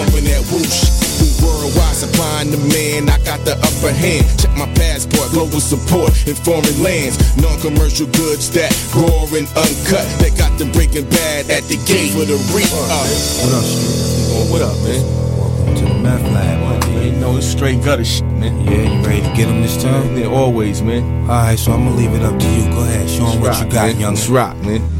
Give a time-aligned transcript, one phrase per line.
[0.00, 0.88] pumping that whoosh.
[1.44, 4.24] Worldwide supplying the man, I got the upper hand.
[4.40, 7.20] Check my passport, global support in foreign lands.
[7.36, 10.08] Non-commercial goods that raw and uncut.
[10.20, 12.70] They got the breaking bad at the gate for the reap.
[12.72, 14.48] What up, Stu?
[14.48, 15.04] What up, man?
[15.36, 17.10] Welcome to the meth lab, my G.
[17.10, 18.64] You know it's straight gutter shit, man.
[18.64, 20.16] Yeah, you ready to get him this time?
[20.16, 21.28] Yeah, always, man.
[21.28, 22.64] Alright, so I'm gonna leave it up to you.
[22.72, 24.00] Go ahead, show him what Rock, you got, man.
[24.00, 24.14] young.
[24.14, 24.99] Let's rock, man.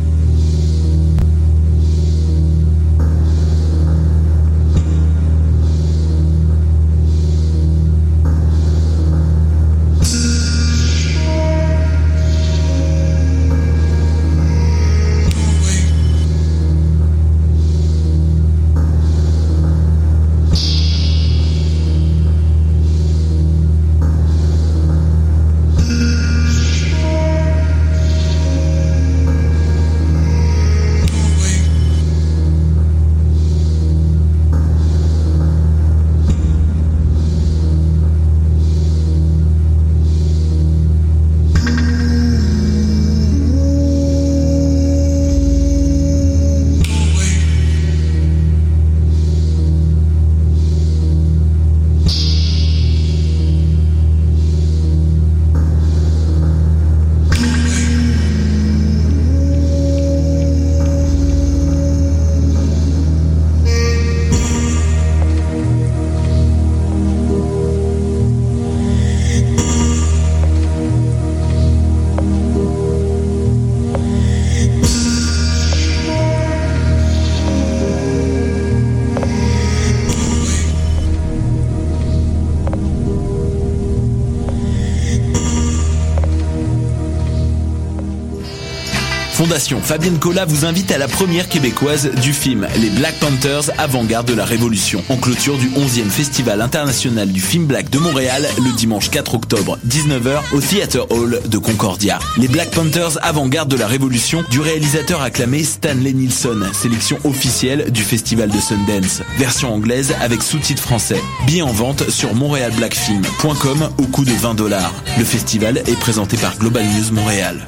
[89.41, 94.29] Fondation Fabienne Cola vous invite à la première québécoise du film Les Black Panthers avant-garde
[94.29, 98.71] de la Révolution en clôture du 11e Festival international du film black de Montréal le
[98.77, 102.19] dimanche 4 octobre 19h au Theater Hall de Concordia.
[102.37, 108.03] Les Black Panthers avant-garde de la Révolution du réalisateur acclamé Stanley Nilsson, sélection officielle du
[108.03, 109.23] Festival de Sundance.
[109.39, 111.23] Version anglaise avec sous-titres français.
[111.47, 114.93] Billets en vente sur montrealblackfilm.com au coût de 20 dollars.
[115.17, 117.65] Le festival est présenté par Global News Montréal.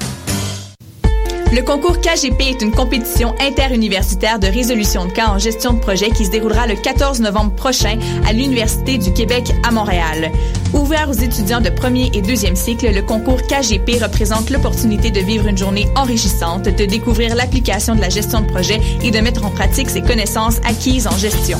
[1.55, 6.09] Le concours KGP est une compétition interuniversitaire de résolution de cas en gestion de projet
[6.09, 10.31] qui se déroulera le 14 novembre prochain à l'Université du Québec à Montréal.
[10.73, 15.45] Ouvert aux étudiants de premier et deuxième cycle, le concours KGP représente l'opportunité de vivre
[15.45, 19.51] une journée enrichissante, de découvrir l'application de la gestion de projet et de mettre en
[19.51, 21.59] pratique ses connaissances acquises en gestion.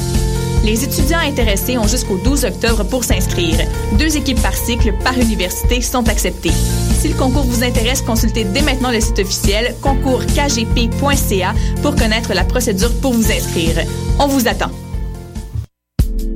[0.63, 3.57] Les étudiants intéressés ont jusqu'au 12 octobre pour s'inscrire.
[4.00, 6.51] Deux équipes par cycle par université sont acceptées.
[7.00, 12.46] Si le concours vous intéresse, consultez dès maintenant le site officiel concourskgp.ca pour connaître la
[12.46, 13.75] procédure pour vous inscrire.
[14.19, 14.72] On vous attend.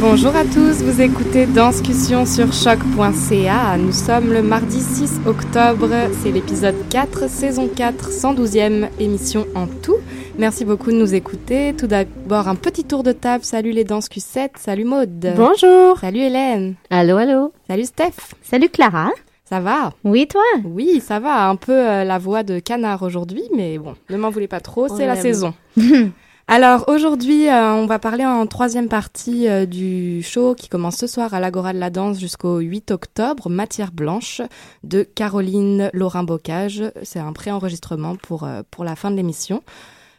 [0.00, 3.76] Bonjour à tous, vous écoutez Danscussion sur choc.ca.
[3.78, 5.88] Nous sommes le mardi 6 octobre,
[6.20, 9.98] c'est l'épisode 4, saison 4, 112e émission en tout.
[10.38, 11.74] Merci beaucoup de nous écouter.
[11.76, 13.44] Tout d'abord, un petit tour de table.
[13.44, 15.34] Salut les Danscussettes, salut Maude.
[15.36, 15.98] Bonjour.
[16.00, 16.74] Salut Hélène.
[16.90, 17.52] Allô, allô.
[17.68, 18.34] Salut Steph.
[18.42, 19.10] Salut Clara.
[19.48, 21.48] Ça va Oui, toi Oui, ça va.
[21.48, 24.88] Un peu euh, la voix de canard aujourd'hui, mais bon, ne m'en voulez pas trop,
[24.88, 25.54] c'est la saison.
[26.48, 31.08] Alors aujourd'hui, euh, on va parler en troisième partie euh, du show qui commence ce
[31.08, 34.42] soir à l'Agora de la Danse jusqu'au 8 octobre, Matière Blanche
[34.84, 36.84] de Caroline Laurin-Bocage.
[37.02, 39.62] C'est un préenregistrement pour, pour la fin de l'émission.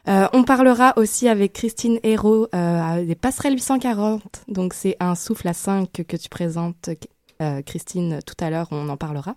[0.07, 4.21] Euh, on parlera aussi avec Christine Hérault euh, des Passerelles 840.
[4.47, 6.89] Donc c'est un souffle à 5 que tu présentes,
[7.41, 9.35] euh, Christine, tout à l'heure, on en parlera.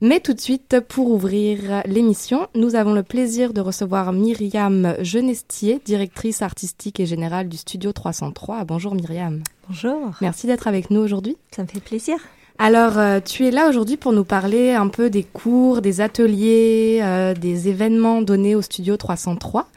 [0.00, 5.80] Mais tout de suite, pour ouvrir l'émission, nous avons le plaisir de recevoir Myriam Genestier,
[5.84, 8.64] directrice artistique et générale du Studio 303.
[8.64, 9.42] Bonjour Myriam.
[9.68, 10.10] Bonjour.
[10.20, 11.36] Merci d'être avec nous aujourd'hui.
[11.54, 12.16] Ça me fait plaisir.
[12.58, 16.98] Alors, euh, tu es là aujourd'hui pour nous parler un peu des cours, des ateliers,
[17.02, 19.68] euh, des événements donnés au Studio 303.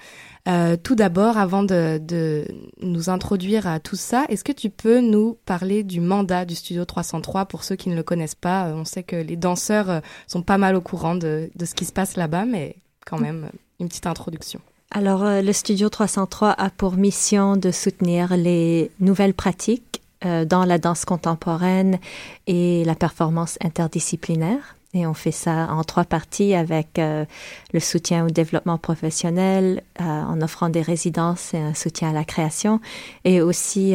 [0.48, 2.46] Euh, tout d'abord, avant de, de,
[2.82, 6.86] nous introduire à tout ça, est-ce que tu peux nous parler du mandat du Studio
[6.86, 8.68] 303 pour ceux qui ne le connaissent pas?
[8.74, 11.94] On sait que les danseurs sont pas mal au courant de, de ce qui se
[11.94, 12.76] passe là-bas, mais
[13.06, 13.50] quand même,
[13.80, 14.60] une petite introduction.
[14.92, 20.78] Alors, le Studio 303 a pour mission de soutenir les nouvelles pratiques euh, dans la
[20.78, 22.00] danse contemporaine
[22.48, 24.76] et la performance interdisciplinaire.
[24.96, 27.26] Et on fait ça en trois parties avec euh,
[27.74, 32.24] le soutien au développement professionnel, euh, en offrant des résidences et un soutien à la
[32.24, 32.80] création,
[33.26, 33.94] et aussi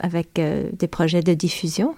[0.00, 1.94] avec des projets de diffusion.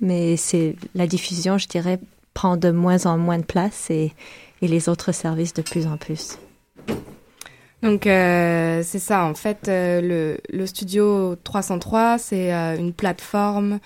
[0.00, 1.98] Mais c'est la diffusion, je dirais,
[2.34, 4.12] prend de moins en moins de place et,
[4.62, 6.38] les autres services de plus en plus.
[7.82, 13.78] Donc euh, c'est ça, en fait, euh, le, studio 303, c'est euh, une plateforme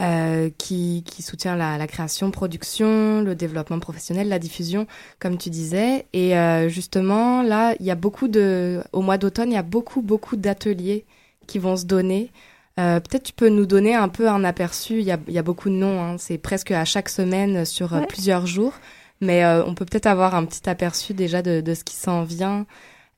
[0.00, 4.86] euh, qui, qui, soutient la, la, création, production, le développement professionnel, la diffusion,
[5.18, 6.06] comme tu disais.
[6.12, 9.62] Et euh, justement, là, il y a beaucoup de, au mois d'automne, il y a
[9.62, 11.04] beaucoup, beaucoup d'ateliers
[11.46, 12.30] qui vont se donner.
[12.76, 15.00] Peut-être tu peux nous donner un peu un aperçu.
[15.00, 16.00] Il y a, il y a beaucoup de noms.
[16.00, 16.16] Hein.
[16.16, 18.06] C'est presque à chaque semaine sur ouais.
[18.06, 18.74] plusieurs jours.
[19.20, 22.66] Mais on peut peut-être avoir un petit aperçu déjà de, de ce qui s'en vient.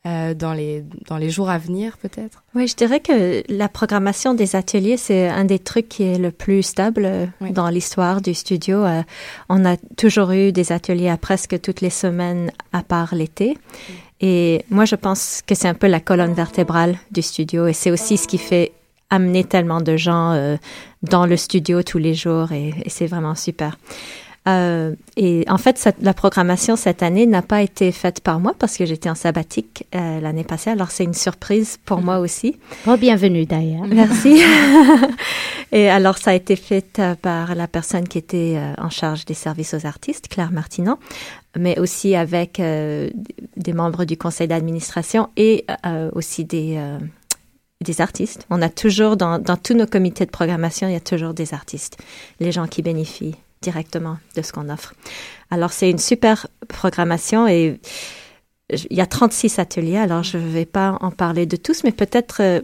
[0.07, 2.43] Euh, dans, les, dans les jours à venir, peut-être?
[2.55, 6.31] Oui, je dirais que la programmation des ateliers, c'est un des trucs qui est le
[6.31, 7.51] plus stable oui.
[7.51, 8.83] dans l'histoire du studio.
[8.83, 9.03] Euh,
[9.51, 13.59] on a toujours eu des ateliers à presque toutes les semaines, à part l'été.
[13.91, 13.95] Oui.
[14.23, 17.91] Et moi, je pense que c'est un peu la colonne vertébrale du studio et c'est
[17.91, 18.73] aussi ce qui fait
[19.11, 20.57] amener tellement de gens euh,
[21.03, 23.77] dans le studio tous les jours et, et c'est vraiment super.
[24.51, 28.55] Euh, et en fait, cette, la programmation cette année n'a pas été faite par moi
[28.59, 30.71] parce que j'étais en sabbatique euh, l'année passée.
[30.71, 32.05] Alors, c'est une surprise pour mmh.
[32.05, 32.57] moi aussi.
[32.87, 33.87] Bon, bienvenue d'ailleurs.
[33.87, 34.43] Merci.
[35.73, 39.35] et alors, ça a été fait euh, par la personne qui était en charge des
[39.35, 40.99] services aux artistes, Claire Martinan,
[41.59, 43.11] mais aussi avec euh,
[43.57, 45.65] des membres du conseil d'administration et
[46.13, 46.81] aussi des
[47.83, 48.47] des artistes.
[48.51, 51.55] On a toujours, dans, dans tous nos comités de programmation, il y a toujours des
[51.55, 51.97] artistes,
[52.39, 54.95] les gens qui bénéficient directement de ce qu'on offre.
[55.51, 57.81] Alors, c'est une super programmation et
[58.73, 61.93] il y a 36 ateliers, alors je ne vais pas en parler de tous, mais
[61.93, 62.61] peut-être euh,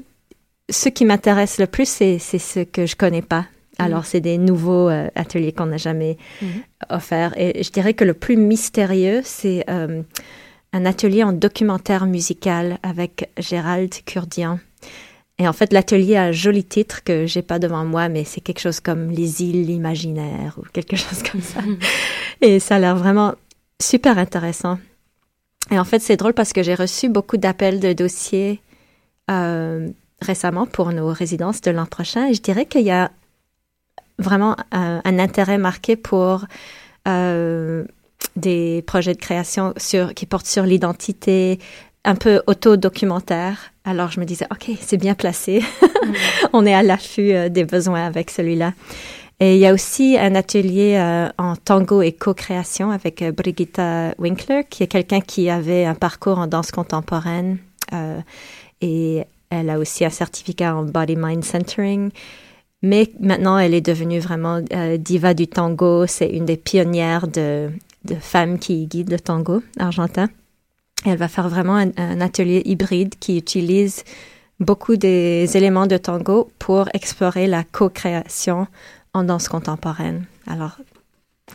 [0.71, 3.47] ce qui m'intéresse le plus, c'est ce que je connais pas.
[3.79, 4.07] Alors, mmh.
[4.07, 6.47] c'est des nouveaux euh, ateliers qu'on n'a jamais mmh.
[6.91, 7.35] offerts.
[7.37, 10.03] Et je dirais que le plus mystérieux, c'est euh,
[10.73, 14.59] un atelier en documentaire musical avec Gérald Kurdian.
[15.39, 18.41] Et en fait, l'atelier a un joli titre que j'ai pas devant moi, mais c'est
[18.41, 21.61] quelque chose comme les îles imaginaires ou quelque chose comme ça.
[22.41, 23.35] Et ça a l'air vraiment
[23.81, 24.79] super intéressant.
[25.71, 28.61] Et en fait, c'est drôle parce que j'ai reçu beaucoup d'appels de dossiers
[29.31, 29.89] euh,
[30.23, 32.29] récemment pour nos résidences de l'an prochain.
[32.29, 33.11] Et je dirais qu'il y a
[34.19, 36.47] vraiment un, un intérêt marqué pour
[37.07, 37.85] euh,
[38.37, 41.59] des projets de création sur, qui portent sur l'identité,
[42.07, 43.73] un peu auto-documentaire.
[43.85, 45.61] Alors je me disais, OK, c'est bien placé.
[45.61, 46.13] Mm.
[46.53, 48.73] On est à l'affût euh, des besoins avec celui-là.
[49.39, 54.15] Et il y a aussi un atelier euh, en tango et co-création avec euh, Brigitta
[54.19, 57.59] Winkler, qui est quelqu'un qui avait un parcours en danse contemporaine.
[57.93, 58.21] Euh,
[58.81, 62.11] et elle a aussi un certificat en body-mind centering.
[62.83, 64.61] Mais maintenant, elle est devenue vraiment
[64.99, 66.07] diva du tango.
[66.07, 67.71] C'est une des pionnières de,
[68.05, 70.29] de femmes qui guident le tango argentin.
[71.05, 74.03] Elle va faire vraiment un, un, atelier hybride qui utilise
[74.59, 78.67] beaucoup des éléments de tango pour explorer la co-création
[79.13, 80.25] en danse contemporaine.
[80.47, 80.79] Alors,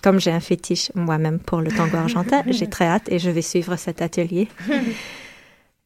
[0.01, 3.41] comme j'ai un fétiche moi-même pour le tango argentin, j'ai très hâte et je vais
[3.41, 4.47] suivre cet atelier.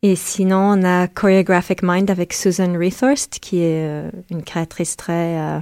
[0.01, 5.39] Et sinon, on a Choreographic Mind avec Susan Rethorst, qui est euh, une créatrice très
[5.39, 5.59] euh,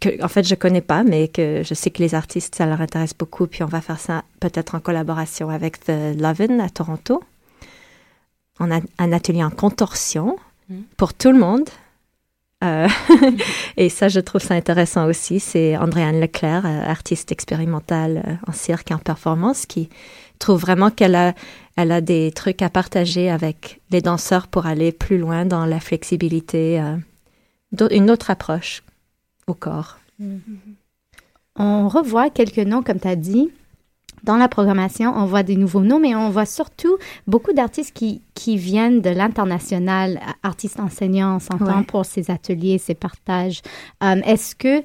[0.00, 2.80] que, en fait, je connais pas, mais que je sais que les artistes, ça leur
[2.80, 3.46] intéresse beaucoup.
[3.46, 7.22] Puis on va faire ça peut-être en collaboration avec The Lovin à Toronto.
[8.60, 10.36] On a un atelier en contorsion
[10.68, 10.80] mm.
[10.96, 11.68] pour tout le monde.
[12.64, 12.88] Euh,
[13.76, 15.40] et ça, je trouve ça intéressant aussi.
[15.40, 19.88] C'est Andréane Leclerc, euh, artiste expérimentale euh, en cirque et en performance, qui
[20.38, 21.34] trouve vraiment qu'elle a,
[21.76, 25.80] elle a des trucs à partager avec les danseurs pour aller plus loin dans la
[25.80, 28.82] flexibilité, euh, une autre approche
[29.46, 29.98] au corps.
[30.20, 30.38] Mm-hmm.
[31.58, 33.50] On revoit quelques noms, comme tu as dit.
[34.24, 38.22] Dans la programmation, on voit des nouveaux noms, mais on voit surtout beaucoup d'artistes qui,
[38.34, 41.84] qui viennent de l'international, artistes enseignants, on s'entend ouais.
[41.84, 43.62] pour ces ateliers, ces partages.
[44.00, 44.82] Um, Est-ce que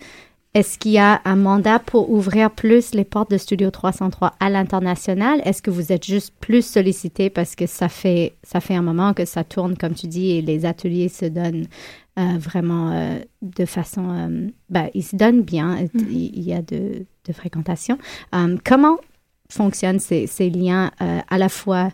[0.53, 4.49] est-ce qu'il y a un mandat pour ouvrir plus les portes de Studio 303 à
[4.49, 5.41] l'international?
[5.45, 9.13] Est-ce que vous êtes juste plus sollicité parce que ça fait, ça fait un moment
[9.13, 11.67] que ça tourne, comme tu dis, et les ateliers se donnent
[12.19, 14.51] euh, vraiment euh, de façon...
[14.69, 16.07] Ben, ils se donnent bien, Mm-hmm.
[16.09, 17.97] il, y a de, de fréquentation.
[18.63, 18.97] Comment
[19.49, 21.89] fonctionnent ces, ces liens à la fois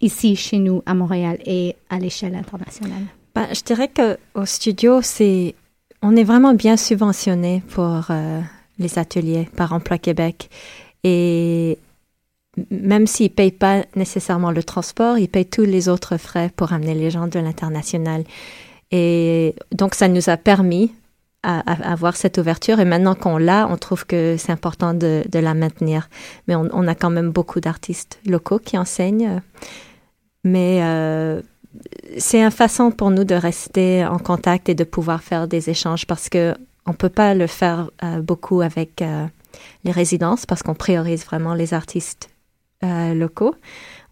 [0.00, 3.02] ici, chez nous, à Montréal, et à l'échelle internationale?
[3.34, 5.54] Ben, je dirais que au studio, c'est
[6.02, 8.06] on est vraiment bien subventionné pour
[8.78, 10.50] les ateliers par Emploi Québec
[11.04, 11.78] et
[12.70, 16.94] même s'ils payent pas nécessairement le transport, ils payent tous les autres frais pour amener
[16.94, 18.24] les gens de l'international.
[18.90, 20.92] Et donc ça nous a permis
[21.42, 25.54] à, avoir cette ouverture et maintenant qu'on l'a, on trouve que c'est important de, la
[25.54, 26.08] maintenir.
[26.46, 29.40] Mais on, on a quand même beaucoup d'artistes locaux qui enseignent.
[30.44, 31.40] Mais euh,
[32.18, 36.06] c'est une façon pour nous de rester en contact et de pouvoir faire des échanges
[36.06, 36.54] parce que
[36.84, 39.26] on peut pas le faire euh, beaucoup avec euh,
[39.84, 42.31] les résidences parce qu'on priorise vraiment les artistes
[42.84, 43.54] euh, locaux.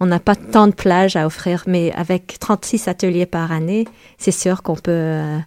[0.00, 3.86] On n'a pas tant de plages à offrir, mais avec 36 ateliers par année,
[4.18, 5.38] c'est sûr qu'on peut, euh,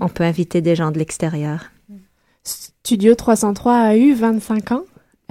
[0.00, 1.70] on peut inviter des gens de l'extérieur.
[2.44, 4.82] Studio 303 a eu 25 ans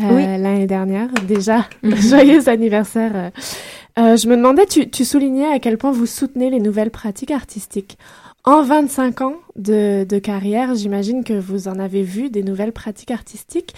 [0.01, 0.23] euh, Oui.
[0.23, 1.09] l'année dernière.
[1.27, 1.95] Déjà, Mhm.
[1.95, 3.31] joyeux anniversaire.
[3.97, 7.97] je me demandais, tu, tu soulignais à quel point vous soutenez les nouvelles pratiques artistiques.
[8.45, 13.11] En 25 ans de, de carrière, j'imagine que vous en avez vu des nouvelles pratiques
[13.11, 13.75] artistiques.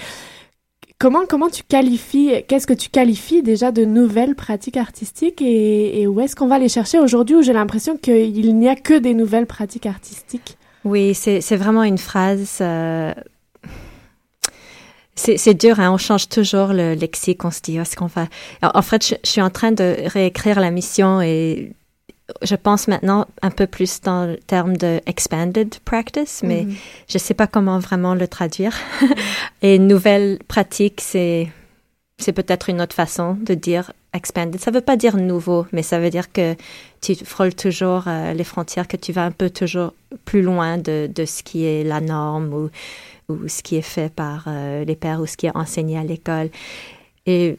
[1.02, 6.22] Comment, comment tu qualifies, qu'est-ce que tu qualifies déjà de nouvelles pratiques artistiques et, où
[6.22, 9.48] est-ce qu'on va les chercher aujourd'hui où j'ai l'impression qu'il n'y a que des nouvelles
[9.48, 10.60] pratiques artistiques?
[10.86, 12.60] Oui, c'est vraiment une phrase.
[12.62, 13.16] euh,
[15.16, 18.28] c'est dur, hein, on change toujours le lexique, on se dit, est-ce qu'on va...
[18.62, 21.74] En fait, je, je suis en train de réécrire la mission et
[22.42, 26.76] je pense maintenant un peu plus dans le terme de expanded practice, mais Mhm.
[27.10, 28.74] je sais pas comment vraiment le traduire.
[29.62, 31.50] et nouvelle pratique, c'est
[32.18, 34.60] c'est peut-être une autre façon de dire expanded.
[34.62, 36.56] Ça veut pas dire nouveau, mais ça veut dire que
[37.02, 39.94] tu frôles toujours euh, les frontières, que tu vas un peu toujours
[40.26, 42.70] plus loin de, de ce qui est la norme ou,
[43.34, 46.04] ou ce qui est fait par euh, les pères ou ce qui est enseigné à
[46.04, 46.50] l'école.
[47.26, 47.58] Et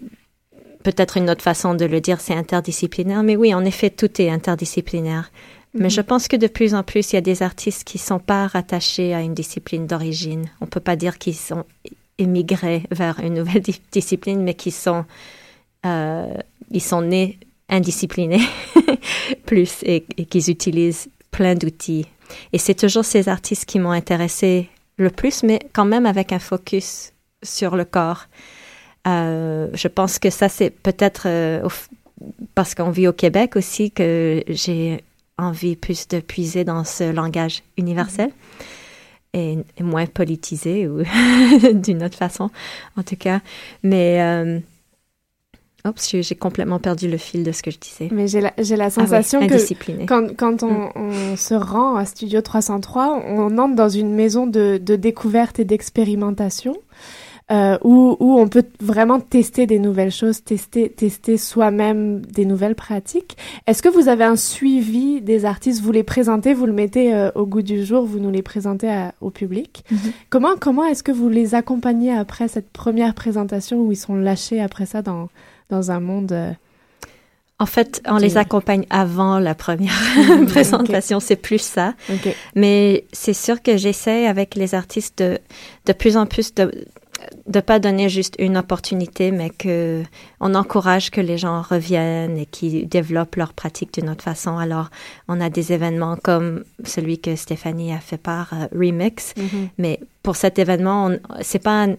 [0.82, 3.22] peut-être une autre façon de le dire, c'est interdisciplinaire.
[3.22, 5.30] Mais oui, en effet, tout est interdisciplinaire.
[5.74, 5.90] Mais Mhm.
[5.90, 8.46] je pense que de plus en plus, il y a des artistes qui sont pas
[8.46, 10.44] rattachés à une discipline d'origine.
[10.60, 11.64] On peut pas dire qu'ils sont
[12.18, 15.04] émigrés vers une nouvelle di- discipline, mais qui sont,
[15.86, 16.26] euh,
[16.70, 17.38] ils sont nés
[17.70, 18.42] indisciplinés
[19.46, 22.06] plus et, et qu'ils utilisent plein d'outils.
[22.52, 26.38] Et c'est toujours ces artistes qui m'ont intéressé le plus, mais quand même avec un
[26.38, 27.12] focus
[27.42, 28.26] sur le corps.
[29.06, 31.68] Euh, je pense que ça, c'est peut-être euh,
[32.54, 35.02] parce qu'on vit au Québec aussi que j'ai
[35.38, 38.30] envie plus de puiser dans ce langage universel
[39.32, 41.02] et, et moins politisé ou
[41.72, 42.50] d'une autre façon,
[42.96, 43.40] en tout cas.
[43.82, 44.60] Mais, euh,
[45.84, 48.08] oups, j'ai complètement perdu le fil de ce que je disais.
[48.12, 53.24] Mais j'ai la, Ah sensation que quand, quand on, on se rend à Studio 303,
[53.26, 56.76] on entre dans une maison de, de découverte et d'expérimentation
[57.52, 62.74] euh, où, où on peut vraiment tester des nouvelles choses, tester, tester soi-même des nouvelles
[62.74, 63.36] pratiques.
[63.66, 65.82] Est-ce que vous avez un suivi des artistes?
[65.82, 68.90] Vous les présentez, vous le mettez euh, au goût du jour, vous nous les présentez
[68.90, 69.84] à- au public.
[69.90, 69.98] Mhm.
[70.30, 74.60] Comment, comment est-ce que vous les accompagnez après cette première présentation où ils sont lâchés
[74.62, 75.28] après ça dans,
[75.68, 76.52] dans un monde euh,
[77.58, 79.92] En fait, on les accompagne avant la première
[80.46, 81.94] présentation, c'est plus ça.
[82.54, 85.38] Mais c'est sûr que j'essaie avec les artistes de,
[85.86, 86.70] de plus en plus de
[87.46, 90.02] de pas donner juste une opportunité, mais que
[90.40, 94.58] on encourage que les gens reviennent et qu'ils développent leur pratique d'une autre façon.
[94.58, 94.88] Alors,
[95.28, 99.68] on a des événements comme celui que Stéphanie a fait par euh, Remix, Mhm.
[99.78, 101.10] mais pour cet événement,
[101.40, 101.96] c'est pas un,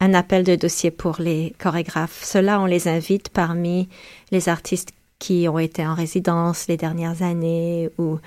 [0.00, 2.22] un appel de dossier pour les chorégraphes.
[2.24, 3.88] Ceux-là, on les invite parmi
[4.30, 4.90] les artistes
[5.20, 8.18] qui ont été en résidence les dernières années ou,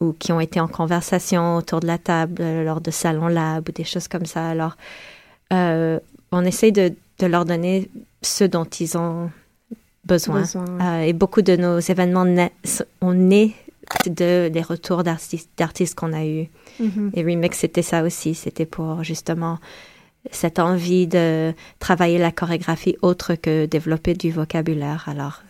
[0.00, 3.72] ou qui ont été en conversation autour de la table lors de salons lab ou
[3.72, 4.48] des choses comme ça.
[4.48, 4.76] Alors,
[5.52, 7.90] on essaye de, de leur donner
[8.22, 9.30] ce dont ils ont
[10.04, 10.40] besoin.
[10.40, 10.84] Besoin, ouais.
[10.84, 12.26] Euh, et beaucoup de nos événements
[13.00, 13.54] ont né
[14.06, 16.48] de des retours d'artistes qu'on a eus.
[16.78, 17.10] Mhm.
[17.14, 18.34] Et Remix, c'était ça aussi.
[18.34, 19.58] C'était pour justement
[20.30, 25.04] cette envie de travailler la chorégraphie autre que développer du vocabulaire.
[25.08, 25.42] Alors,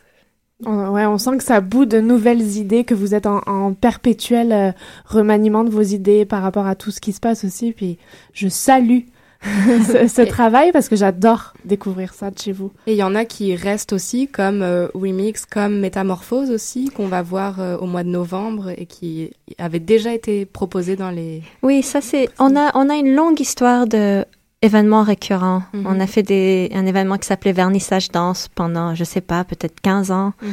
[0.64, 3.72] On- Ouais, on sent que ça bout de nouvelles idées, que vous êtes en, en
[3.72, 4.72] perpétuel euh,
[5.06, 7.72] remaniement de vos idées par rapport à tout ce qui se passe aussi.
[7.72, 7.98] Puis
[8.34, 9.00] je salue
[9.86, 12.70] ce, ce travail parce que j'adore découvrir ça de chez vous.
[12.86, 17.06] Et il y en a qui restent aussi, comme euh, Remix, comme Métamorphose aussi, qu'on
[17.08, 21.42] va voir euh, au mois de novembre et qui avait déjà été proposé dans les.
[21.62, 22.28] Oui, ça c'est.
[22.38, 24.24] On a on a une longue histoire de
[24.62, 25.62] événements récurrents.
[25.72, 25.86] Mhm.
[25.86, 29.80] On a fait des un événement qui s'appelait Vernissage danse pendant je sais pas peut-être
[29.80, 30.32] 15 ans.
[30.42, 30.50] Mhm.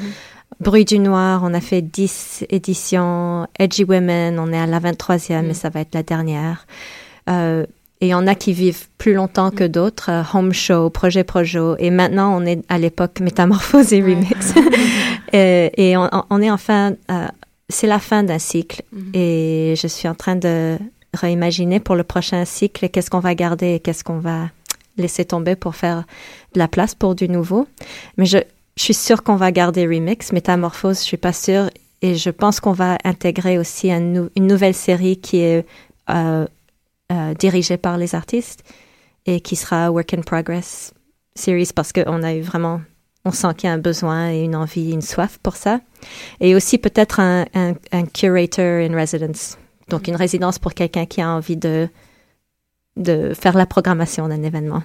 [0.62, 3.48] Bruit du Noir, on a fait 10 éditions.
[3.60, 5.48] Edgy Women, on est à la 23e, Mhm.
[5.48, 6.66] mais ça va être la dernière.
[7.30, 7.66] Euh,
[8.02, 10.10] et il y en a qui vivent plus longtemps que d'autres.
[10.12, 11.76] Euh, Home Show, Projet Projo.
[11.80, 14.02] Et maintenant, on est à l'époque Métamorphose et.
[14.02, 14.54] Remix.
[15.34, 16.94] et et on, on est enfin...
[17.12, 17.28] euh,
[17.70, 18.82] c'est la fin d'un cycle.
[18.94, 19.12] Mhm.
[19.14, 20.78] Et je suis en train de
[21.14, 24.50] réimaginer pour le prochain cycle qu'est-ce qu'on va garder et qu'est-ce qu'on va
[24.98, 26.04] laisser tomber pour faire
[26.54, 27.68] de la place pour du nouveau.
[28.18, 28.38] Mais je,
[28.78, 30.32] je suis sûre qu'on va garder Remix.
[30.32, 31.70] Métamorphose, je suis pas sûre.
[32.02, 35.66] Et je pense qu'on va intégrer aussi un nou- une nouvelle série qui est
[36.10, 36.46] euh,
[37.12, 38.64] euh, dirigée par les artistes
[39.26, 40.94] et qui sera Work in Progress
[41.36, 42.82] Series parce qu'on a eu vraiment,
[43.26, 45.80] on sent qu'il y a un besoin et une envie, une soif pour ça.
[46.40, 49.58] Et aussi peut-être un curator in residence.
[49.90, 51.88] Donc une résidence pour quelqu'un qui a envie de,
[52.98, 54.84] de faire la programmation d'un événement.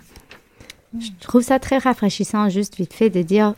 [0.99, 3.55] Je trouve ça très rafraîchissant, juste vite fait, de dire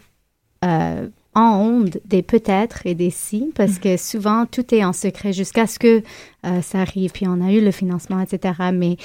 [0.65, 5.33] euh, en ondes des peut-être et des si, parce que souvent tout est en secret
[5.33, 6.03] jusqu'à ce que
[6.47, 8.55] euh, ça arrive, puis on a eu le financement, etc.
[8.73, 8.97] Mais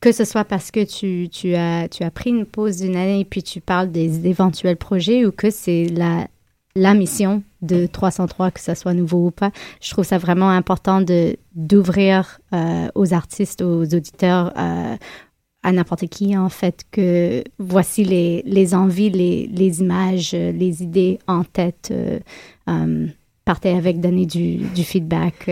[0.00, 3.24] que ce soit parce que tu, tu, as, tu as pris une pause d'une année
[3.24, 6.26] puis tu parles des éventuels projets ou que c'est la,
[6.74, 11.00] la mission de 303, que ce soit nouveau ou pas, je trouve ça vraiment important
[11.00, 14.96] de d'ouvrir euh, aux artistes, aux auditeurs, euh,
[15.62, 20.82] à n'importe qui, en fait, que voici les, les envies, les, les images, euh, les
[20.82, 21.88] idées en tête.
[21.92, 22.18] Euh,
[22.68, 23.06] euh,
[23.44, 25.48] partez avec, donner du, du feedback.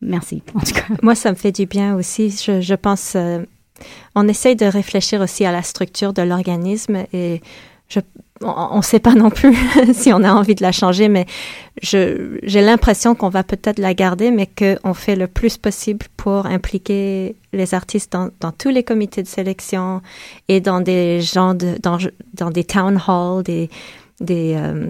[0.00, 0.94] merci, en tout cas.
[1.02, 2.30] Moi, ça me fait du bien aussi.
[2.30, 3.16] Je, je pense,
[4.14, 7.40] on essaye de réfléchir aussi à la structure de l'organisme et
[7.88, 8.00] je,
[8.42, 9.56] on ne sait pas non plus
[9.92, 11.26] si on a envie de la changer, mais
[11.82, 17.36] j'ai l'impression qu'on va peut-être la garder, mais qu'on fait le plus possible pour impliquer
[17.52, 20.02] les artistes dans, tous les comités de sélection
[20.48, 23.68] et dans des gens dans, des town halls,
[24.30, 24.86] euh,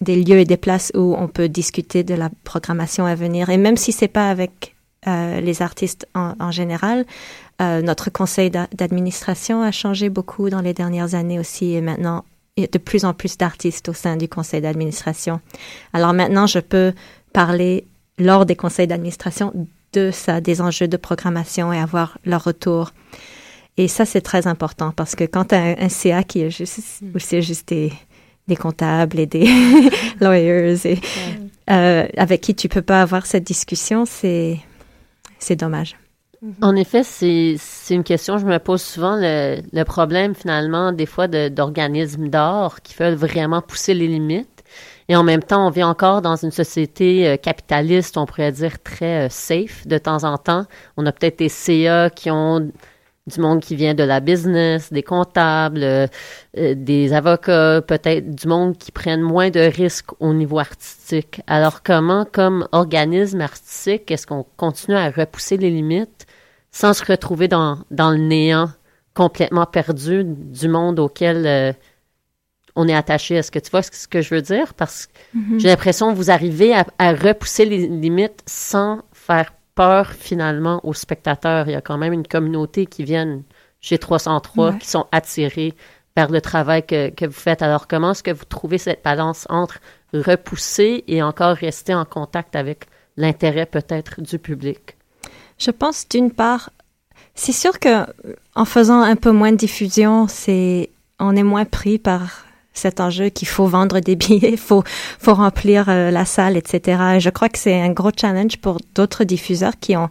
[0.00, 3.50] des lieux et des places où on peut discuter de la programmation à venir.
[3.50, 4.74] Et même si c'est pas avec
[5.06, 7.06] euh, les artistes en, général,
[7.60, 12.24] euh, notre conseil d'a- d'administration a changé beaucoup dans les dernières années aussi et maintenant
[12.60, 15.40] il y a de plus en plus d'artistes au sein du conseil d'administration.
[15.92, 16.92] Alors maintenant, je peux
[17.32, 17.86] parler
[18.18, 19.52] lors des conseils d'administration
[19.92, 22.92] de ça, des enjeux de programmation et avoir leur retour.
[23.76, 26.50] Et ça, c'est très important parce que quand tu as un, un CA qui est
[26.50, 27.92] juste, où c'est juste des,
[28.46, 29.48] des comptables et des
[30.20, 31.00] lawyers et,
[31.70, 34.58] euh, avec qui tu peux pas avoir cette discussion, c'est,
[35.38, 35.96] c'est dommage.
[36.62, 37.58] En effet, c'est
[37.94, 42.94] une question que je me pose souvent, le, problème finalement des fois d'organismes d'art qui
[42.94, 44.64] veulent vraiment pousser les limites.
[45.10, 48.80] Et en même temps, on vit encore dans une société euh, capitaliste, on pourrait dire
[48.80, 50.66] très euh, safe de temps en temps.
[50.96, 52.70] On a peut-être des CA qui ont
[53.26, 56.06] du monde qui vient de la business, des comptables, euh,
[56.54, 61.42] des avocats, peut-être du monde qui prennent moins de risques au niveau artistique.
[61.48, 66.26] Alors comment, comme organisme artistique, est-ce qu'on continue à repousser les limites?
[66.72, 68.70] Sans se retrouver dans, dans le néant
[69.14, 71.72] complètement perdu du monde auquel euh,
[72.76, 73.34] on est attaché.
[73.34, 74.74] Est-ce que tu vois ce que je veux dire?
[74.74, 75.58] Parce que Mhm.
[75.60, 80.94] j'ai l'impression que vous arrivez à, à repousser les limites sans faire peur finalement aux
[80.94, 81.68] spectateurs.
[81.68, 83.42] Il y a quand même une communauté qui viennent
[83.80, 84.78] chez 303 Ouais.
[84.78, 85.74] qui sont attirés
[86.16, 87.62] vers le travail que, que vous faites.
[87.62, 89.80] Alors comment est-ce que vous trouvez cette balance entre
[90.12, 94.96] repousser et encore rester en contact avec l'intérêt peut-être du public?
[95.60, 96.70] Je pense d'une part,
[97.34, 98.06] c'est sûr que
[98.54, 103.28] en faisant un peu moins de diffusion, c'est on est moins pris par cet enjeu
[103.28, 104.82] qu'il faut vendre des billets, faut
[105.18, 107.02] faut remplir euh, la salle, etc.
[107.16, 110.08] Et je crois que c'est un gros challenge pour d'autres diffuseurs qui ont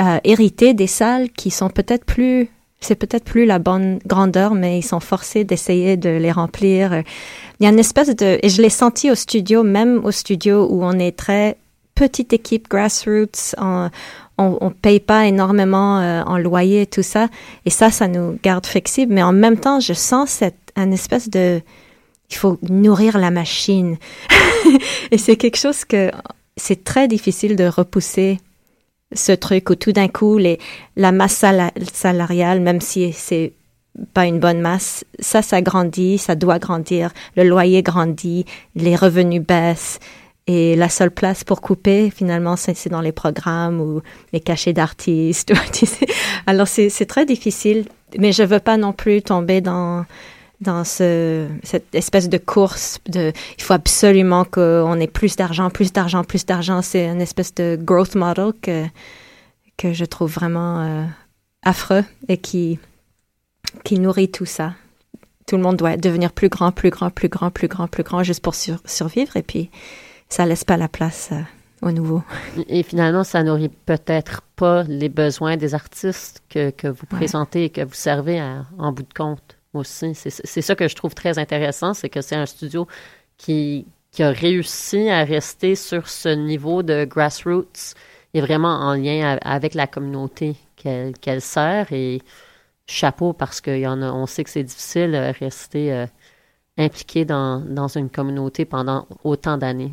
[0.00, 2.48] euh, hérité des salles qui sont peut-être plus
[2.80, 7.02] c'est peut-être plus la bonne grandeur, mais ils sont forcés d'essayer de les remplir.
[7.58, 10.66] Il y a une espèce de et je l'ai senti au studio, même au studio
[10.68, 11.56] où on est très
[11.94, 13.90] petite équipe grassroots, en,
[14.50, 17.28] on, on paye pas énormément euh, en loyer et tout ça.
[17.64, 19.12] Et ça, ça nous garde flexibles.
[19.12, 21.60] Mais en même temps, je sens cette, un espèce de,
[22.30, 23.96] il faut nourrir la machine.
[25.10, 26.10] et c'est quelque chose que
[26.56, 28.38] c'est très difficile de repousser
[29.14, 30.58] ce truc où tout d'un coup, les,
[30.96, 33.52] la masse sala- salariale, même si c'est
[34.14, 37.12] pas une bonne masse, ça, ça grandit, ça doit grandir.
[37.36, 39.98] Le loyer grandit, les revenus baissent.
[40.48, 44.02] Et la seule place pour couper, finalement, c'est dans les programmes ou
[44.32, 45.52] les cachets d'artistes.
[46.46, 47.86] Alors, c'est très difficile,
[48.18, 50.04] mais je veux pas non plus tomber dans
[50.62, 55.92] dans ce, cette espèce de course de il faut absolument qu'on ait plus d'argent, plus
[55.92, 56.82] d'argent, plus d'argent.
[56.82, 58.84] C'est une espèce de growth model que,
[59.76, 61.04] que je trouve vraiment euh,
[61.62, 62.78] affreux et qui,
[63.84, 64.74] qui nourrit tout ça.
[65.46, 68.22] Tout le monde doit devenir plus grand, plus grand, plus grand, plus grand, plus grand,
[68.22, 69.36] juste pour sur- survivre.
[69.36, 69.68] Et puis,
[70.32, 71.42] ça laisse pas la place euh,
[71.86, 72.22] au nouveau.
[72.68, 77.18] Et finalement, ça nourrit peut-être pas les besoins des artistes que, que vous Ouais.
[77.18, 80.14] présentez et que vous servez à- en bout de compte aussi.
[80.14, 82.86] C'est ça que je trouve très intéressant, c'est que c'est un studio
[83.38, 87.94] qui, qui a réussi à rester sur ce niveau de grassroots
[88.34, 91.92] et vraiment en lien avec la communauté qu'elle sert.
[91.92, 92.22] Et
[92.86, 96.06] chapeau parce qu'il y en a, on sait que c'est difficile de rester euh,
[96.78, 99.92] impliqué dans, dans une communauté pendant autant d'années.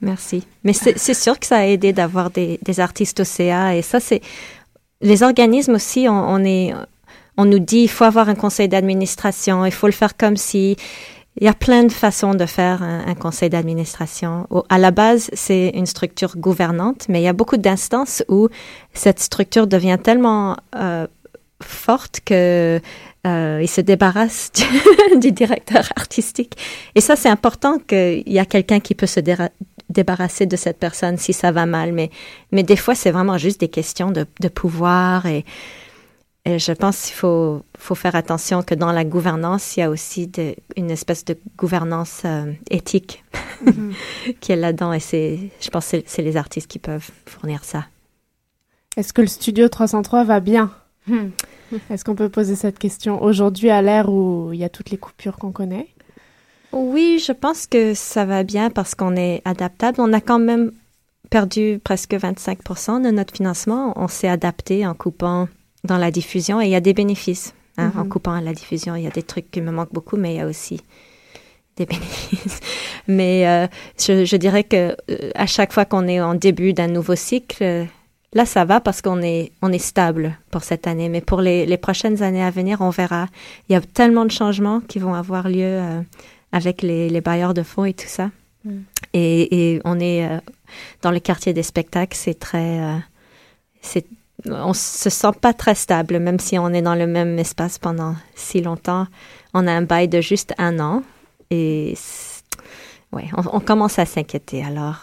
[0.00, 0.44] Merci.
[0.64, 3.74] Mais c'est sûr que ça a aidé d'avoir des, des artistes au CA.
[3.74, 4.20] Et ça, c'est.
[5.00, 6.72] Les organismes aussi, on, est.
[7.36, 10.76] On nous dit il faut avoir un conseil d'administration, il faut le faire comme si.
[11.40, 14.48] Il y a plein de façons de faire un, conseil d'administration.
[14.68, 18.48] À la base, c'est une structure gouvernante, mais il y a beaucoup d'instances où
[18.92, 21.06] cette structure devient tellement euh,
[21.62, 22.80] forte que
[23.26, 24.50] euh, il se débarrasse
[25.20, 26.56] du, directeur artistique.
[26.96, 29.20] Et ça, c'est important qu'il y a quelqu'un qui peut se
[30.00, 31.92] débarrasser de cette personne si ça va mal.
[31.92, 32.10] Mais,
[32.52, 35.26] mais des fois, c'est vraiment juste des questions de, de pouvoir.
[35.26, 35.44] Et,
[36.44, 39.90] et je pense qu'il faut, faut faire attention que dans la gouvernance, il y a
[39.90, 43.24] aussi de- une espèce de gouvernance euh, éthique
[44.40, 44.92] qui est là-dedans.
[44.92, 47.86] Et c'est, je pense que c'est- c'est les artistes qui peuvent fournir ça.
[48.96, 50.70] Est-ce que le studio 303 va bien?
[51.06, 51.30] Hmm.
[51.90, 54.96] Est-ce qu'on peut poser cette question aujourd'hui à l'ère où il y a toutes les
[54.96, 55.88] coupures qu'on connaît?
[56.72, 60.00] Oui, je pense que ça va bien parce qu'on est adaptable.
[60.00, 60.72] On a quand même
[61.30, 63.92] perdu presque 25% de notre financement.
[63.96, 65.48] On s'est adapté en coupant
[65.84, 67.54] dans la diffusion et il y a des bénéfices.
[67.78, 68.08] hein, En Mhm.
[68.08, 70.36] coupant à la diffusion, il y a des trucs qui me manquent beaucoup, mais il
[70.38, 70.80] y a aussi
[71.76, 72.60] des bénéfices.
[73.06, 73.66] Mais euh,
[73.98, 77.62] je, je dirais que euh, à chaque fois qu'on est en début d'un nouveau cycle,
[77.62, 77.84] euh,
[78.34, 81.08] là ça va parce qu'on est on est stable pour cette année.
[81.08, 83.26] Mais pour les, les prochaines années à venir, on verra.
[83.68, 85.80] Il y a tellement de changements qui vont avoir lieu
[86.52, 88.30] avec les, les bailleurs de fonds et tout ça.
[88.64, 88.70] Mm.
[89.14, 90.38] Et, et on est euh,
[91.02, 92.96] dans le quartier des spectacles, c'est très, euh,
[93.80, 94.06] c'est,
[94.46, 98.14] on se sent pas très stable, même si on est dans le même espace pendant
[98.34, 99.06] si longtemps.
[99.54, 101.02] On a un bail de juste un an
[101.50, 101.94] et
[103.12, 104.62] ouais, on, on commence à s'inquiéter.
[104.64, 104.96] Alors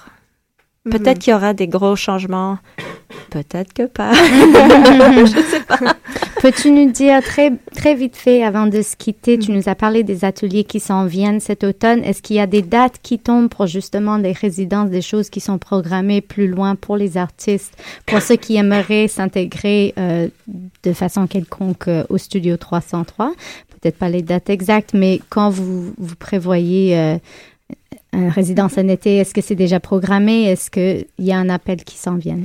[0.90, 1.20] peut-être Mhm.
[1.20, 2.60] qu'il y aura des gros changements,
[3.32, 4.14] peut-être que pas.
[5.26, 5.80] Je sais pas.
[6.46, 10.04] Peux-tu nous dire très, très vite fait, avant de se quitter, tu nous as parlé
[10.04, 12.04] des ateliers qui s'en viennent cet automne.
[12.04, 15.40] Est-ce qu'il y a des dates qui tombent pour justement des résidences, des choses qui
[15.40, 20.28] sont programmées plus loin pour les artistes, pour ceux qui aimeraient s'intégrer euh,
[20.84, 23.34] de façon quelconque euh, au Studio 303?
[23.82, 27.18] Peut-être pas les dates exactes, mais quand vous, vous prévoyez euh,
[28.14, 30.44] une résidence en été, est-ce que c'est déjà programmé?
[30.44, 32.38] Est-ce qu'il y a un appel qui s'en vient?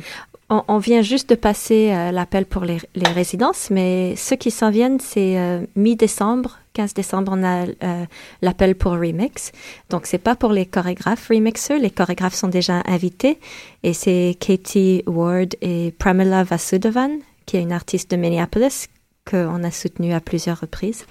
[0.51, 4.51] On, on vient juste de passer euh, l'appel pour les, les résidences, mais ceux qui
[4.51, 8.05] s'en viennent, c'est euh, mi-décembre, 15 décembre, on a euh,
[8.43, 9.53] l'appel pour Remix.
[9.91, 11.79] Donc, c'est pas pour les chorégraphes remixeurs.
[11.79, 13.39] Les chorégraphes sont déjà invités.
[13.83, 18.89] Et c'est Katie Ward et Pramila Vasudevan, qui est une artiste de Minneapolis,
[19.29, 21.07] qu'on a soutenue à plusieurs reprises.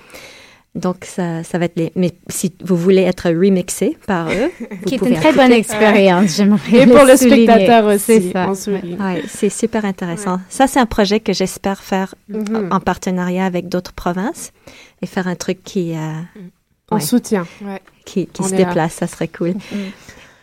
[0.79, 1.91] Donc, ça, ça va être les...
[1.95, 4.49] Mais si vous voulez être remixé par eux...
[4.59, 7.45] vous Qui est une très bonne expérience, j'aimerais Et pour le souligner.
[7.45, 8.77] spectateur aussi, C'est.
[8.99, 10.39] Ouais, c'est super intéressant.
[10.49, 12.69] Ça, c'est un projet que j'espère faire Mhm.
[12.71, 14.51] en partenariat avec d'autres provinces
[15.01, 15.97] et faire un truc qui, euh,
[16.91, 17.45] On ouais, soutient.
[18.05, 18.57] qui, qui se là.
[18.57, 19.53] déplace, ça serait cool.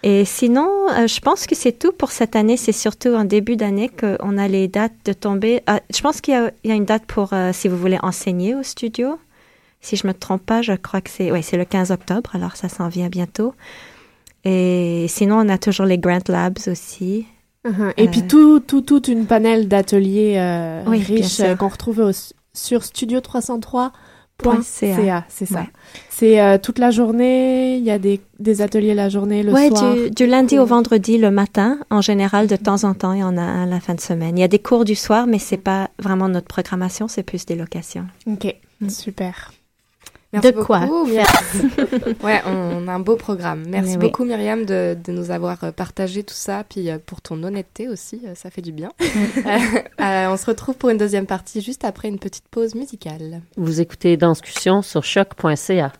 [0.03, 2.57] Et sinon, euh, je pense que c'est tout pour cette année.
[2.57, 5.62] C'est surtout en début d'année qu'on a les dates de tomber.
[5.66, 7.77] Ah, je pense qu'il y, a- il y a une date pour euh, si vous
[7.77, 9.18] voulez enseigner au studio.
[9.87, 12.57] Si je me trompe pas, je crois que c'est ouais, c'est le 15 octobre, alors
[12.57, 13.55] ça s'en vient bientôt.
[14.44, 17.27] Et sinon, on a toujours les Grant Labs aussi.
[17.64, 17.92] Mhm.
[17.96, 21.99] Et Euh, puis tout, tout, toute une panel d'ateliers euh, Oui, riches euh, qu'on retrouve
[22.01, 22.11] au-
[22.53, 23.92] sur studio303.ca.
[24.62, 25.25] .ca.
[25.29, 25.61] C'est ça.
[25.61, 25.66] Ouais.
[26.11, 27.77] C'est euh, toute la journée.
[27.79, 29.94] Il y a des, des ateliers la journée, le ouais, soir.
[29.94, 31.79] du, du lundi au vendredi le matin.
[31.90, 34.37] En général, de temps en temps, il y en a un la fin de semaine.
[34.37, 37.46] Il y a des cours du soir, mais c'est pas vraiment notre programmation, c'est plus
[37.46, 38.07] des locations.
[38.27, 38.90] Ok, Mm.
[38.90, 39.53] super.
[40.42, 41.07] Merci De quoi beaucoup,
[42.25, 43.64] ouais, on a un beau programme.
[43.68, 47.42] Merci beaucoup, Myriam, de, de nous avoir euh, partagé tout ça, puis euh, pour ton
[47.42, 48.90] honnêteté aussi, euh, ça fait du bien.
[50.01, 53.40] Euh, on se retrouve pour une deuxième partie juste après une petite pause musicale.
[53.57, 55.92] Vous écoutez Danscussion sur choc.ca.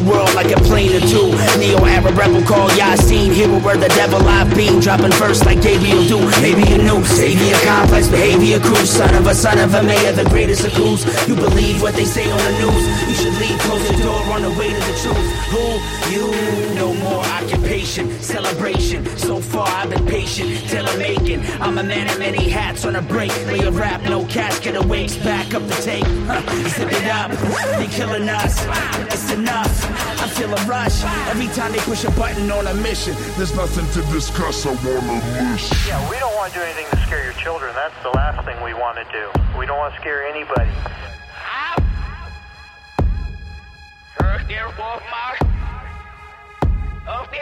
[0.00, 1.30] world like a plane or two.
[1.58, 3.32] Neo-Arab rebel called Yasin.
[3.32, 4.80] Hero where the devil I've been.
[4.80, 6.18] Dropping first like Gabriel do.
[6.40, 8.86] Maybe a new savior complex behavior crew.
[8.86, 11.04] Son of a son of a mayor, the greatest of coups.
[11.28, 12.84] You believe what they say on the news.
[13.08, 15.28] You should leave, close the door on the way to the truth.
[15.52, 15.64] Who?
[16.12, 16.74] You.
[16.74, 19.06] No more occupation, celebration.
[19.16, 21.40] So far I've been patient till I'm making.
[21.60, 23.30] I'm a man of many hats on a break.
[23.46, 25.16] Lay a rap, no casket awaits.
[25.16, 26.04] Back up the tape.
[26.26, 26.68] Huh.
[26.68, 27.30] Zip it up.
[27.78, 28.64] They killing us.
[29.12, 29.83] It's enough.
[30.24, 33.14] I feel a rush every time they push a button on a mission.
[33.36, 34.66] There's nothing to discuss.
[34.66, 35.20] I wanna
[35.52, 35.76] listen.
[35.86, 37.74] Yeah, we don't want to do anything to scare your children.
[37.74, 39.24] That's the last thing we want to do.
[39.58, 40.70] We don't want to scare anybody.
[44.16, 45.38] Terug neer voor maar.
[47.06, 47.34] Ook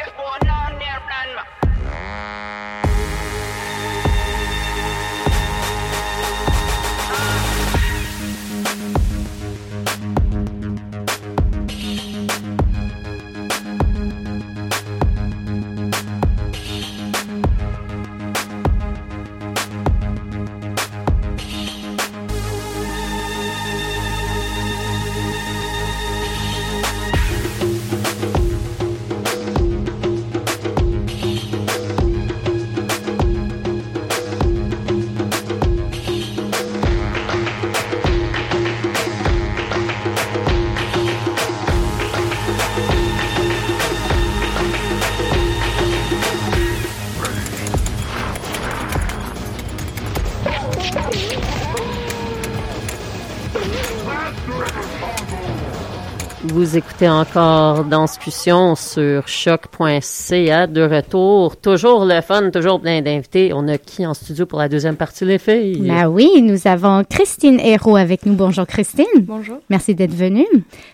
[56.52, 61.56] Vous écoutez encore Danscussion sur choc.ca de retour.
[61.56, 63.52] Toujours le fun, toujours plein d'invités.
[63.54, 65.78] On a qui en studio pour la deuxième partie, les filles?
[65.80, 68.34] Ben oui, nous avons Christine Hérault avec nous.
[68.34, 69.06] Bonjour Christine.
[69.20, 69.60] Bonjour.
[69.70, 70.46] Merci d'être venue.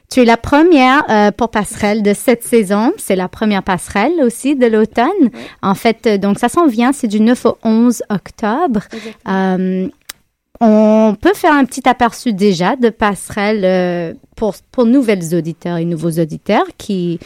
[0.08, 2.92] Tu es la première euh, pour passerelle de cette saison.
[2.96, 5.30] C'est la première passerelle aussi de l'automne.
[5.60, 8.82] En fait, euh, donc ça s'en vient, c'est du 9 au 11 octobre.
[9.26, 9.88] Euh,
[10.60, 15.84] on peut faire un petit aperçu déjà de passerelle euh, pour, pour nouvelles auditeurs et
[15.84, 17.20] nouveaux auditeurs qui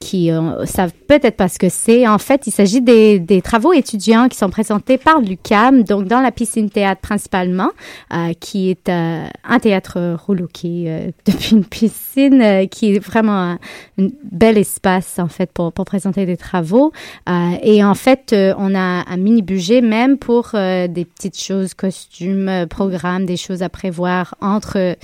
[0.00, 2.06] qui euh, savent peut-être pas ce que c'est.
[2.06, 6.20] En fait, il s'agit des, des travaux étudiants qui sont présentés par l'UCAM, donc dans
[6.20, 7.70] la piscine théâtre principalement,
[8.12, 12.98] euh, qui est euh, un théâtre rouleau qui euh, depuis une piscine euh, qui est
[12.98, 13.58] vraiment un,
[13.98, 16.92] un bel espace en fait pour, pour présenter des travaux.
[17.28, 22.66] Euh, et en fait, on a un mini budget même pour des petites choses, costumes,
[22.68, 24.96] programmes, des choses à prévoir entre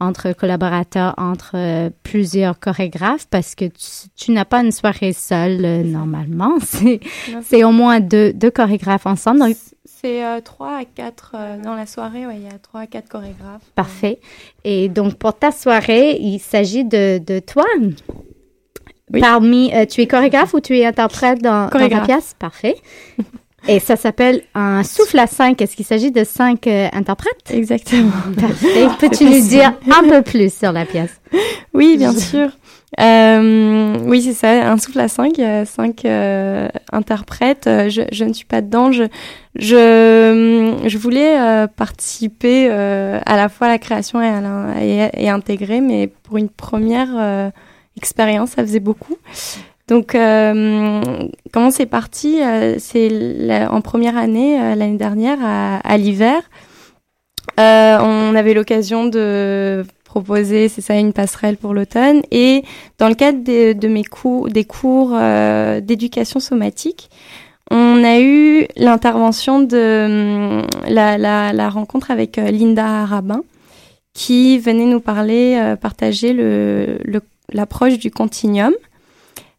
[0.00, 5.64] entre collaborateurs, entre euh, plusieurs chorégraphes, parce que tu, tu n'as pas une soirée seule
[5.64, 6.58] euh, normalement.
[6.62, 7.00] C'est
[7.42, 9.40] c'est au moins deux, deux chorégraphes ensemble.
[9.40, 12.86] Donc, C'est euh, 3 à 4 dans la soirée, ouais, il y a 3 à
[12.86, 13.70] 4 chorégraphes.
[13.74, 14.20] Parfait.
[14.64, 17.64] Et donc, pour ta soirée, il s'agit de, de toi.
[19.20, 22.34] Parmi, euh, tu es chorégraphe ou tu es interprète dans, dans ta pièce?
[22.38, 22.76] Parfait.
[23.68, 25.60] Et ça s'appelle un souffle à cinq.
[25.60, 27.50] Est-ce qu'il s'agit de cinq euh, interprètes?
[27.50, 28.12] Exactement.
[28.40, 28.86] Parfait.
[29.00, 31.20] Peux-tu nous dire un peu plus sur la pièce?
[31.74, 32.48] Oui, bien sûr.
[33.00, 37.66] Euh, oui, c'est ça, un souffle à cinq, il y a cinq euh, interprètes.
[37.66, 38.92] Euh, Je, je ne suis pas dedans.
[38.92, 39.04] Je,
[39.56, 41.36] je, je voulais
[41.76, 46.36] participer à la fois à la création et, à la- et, et intégrer, mais pour
[46.36, 47.50] une première
[47.96, 49.16] expérience, ça faisait beaucoup.
[49.88, 51.00] Donc, euh,
[51.52, 53.08] comment c'est parti Euh, C'est
[53.68, 56.42] en première année, euh, l'année dernière, à, l'hiver.
[57.60, 62.22] Euh, on avait l'occasion de proposer, c'est ça, une passerelle pour l'automne.
[62.32, 62.64] Et
[62.98, 65.10] dans le cadre de, mes cours, des cours
[65.82, 67.08] d'éducation somatique,
[67.70, 73.42] on a eu l'intervention de hum, la, la, la rencontre avec Linda Rabin,
[74.14, 77.20] qui venait nous parler, partager le, le-
[77.52, 78.72] l'approche du continuum.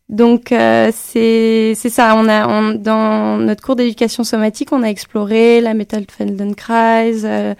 [0.10, 2.16] Donc euh, c'est ça.
[2.16, 7.54] On a on- dans notre cours d'éducation somatique, on a exploré la méthode Feldenkrais, euh,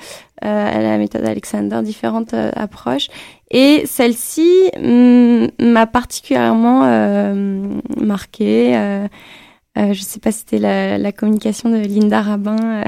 [0.46, 3.08] euh, la méthode Alexander, différentes euh, approches.
[3.52, 8.78] Et celle-ci hum, m'a particulièrement euh, marquée.
[8.78, 9.08] Euh,
[9.78, 12.84] euh, je sais pas si c'était la, la communication de Linda Rabin.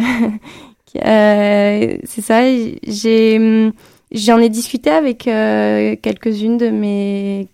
[1.05, 2.41] euh, c'est ça.
[2.87, 3.73] J'ai hum,
[4.11, 5.19] j'en ai discuté avec
[6.01, 7.47] quelques-unes de mes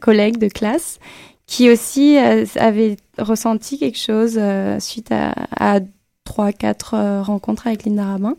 [0.00, 0.98] collègues de classe
[1.46, 5.80] qui aussi euh, avaient ressenti quelque chose euh, suite à, à
[6.24, 8.36] trois, quatre euh, rencontres avec Linda Rabin.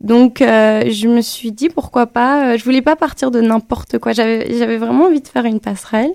[0.00, 2.52] Donc, euh, je me suis dit pourquoi pas.
[2.52, 4.12] euh, je voulais pas partir de n'importe quoi.
[4.12, 6.12] J'avais, vraiment envie de faire une passerelle,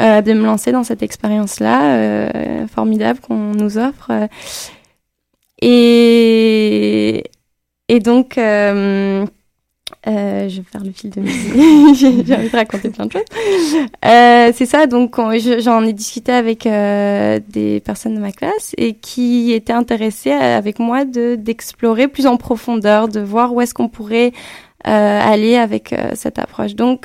[0.00, 4.10] euh, de me lancer dans cette expérience-là euh, formidable qu'on nous offre.
[4.10, 4.26] euh.
[5.60, 7.24] et
[7.88, 8.38] et donc,
[10.06, 11.94] euh, je vais faire le fil de musique.
[11.94, 13.22] J'ai envie de raconter plein de choses.
[14.04, 18.32] Euh, c'est ça, donc on- je- j'en ai discuté avec euh, des personnes de ma
[18.32, 23.60] classe et qui étaient intéressées avec moi de d'explorer plus en profondeur, de voir où
[23.60, 24.32] est-ce qu'on pourrait
[24.88, 26.74] euh, aller avec euh, cette approche.
[26.74, 27.04] Donc,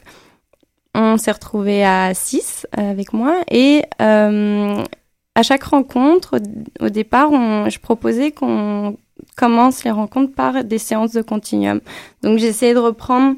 [0.96, 6.40] on s'est retrouvés à 6 avec moi et à chaque rencontre,
[6.80, 7.30] au, départ,
[7.70, 8.98] je proposais qu'on
[9.36, 11.82] commence les rencontres par des séances de continuum.
[12.24, 13.36] Donc j'ai essayé de reprendre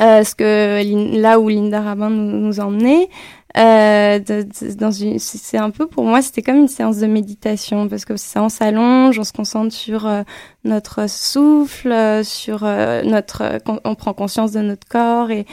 [0.00, 3.08] euh, ce que là où Linda Rabin nous, nous emmenait.
[3.56, 4.20] Euh,
[4.52, 8.42] c'est c'est un peu pour moi, c'était comme une séance de méditation parce que ça
[8.44, 10.22] on s'allonge, on se concentre sur euh,
[10.62, 15.46] notre souffle, euh, sur euh, notre, con- on prend conscience de notre corps et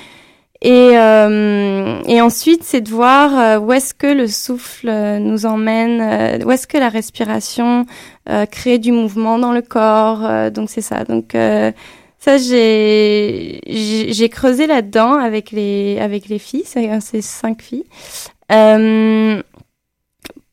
[0.61, 5.45] et, euh, et ensuite, c'est de voir euh, où est-ce que le souffle euh, nous
[5.45, 7.85] emmène, euh, où est-ce que la respiration
[8.51, 10.51] crée du mouvement dans le corps.
[10.51, 11.05] donc c'est ça.
[11.05, 11.33] Donc
[12.19, 16.63] ça, j'ai creusé là-dedans avec les avec les filles.
[16.65, 17.85] C'est c'est cinq filles.
[18.51, 19.41] Euh,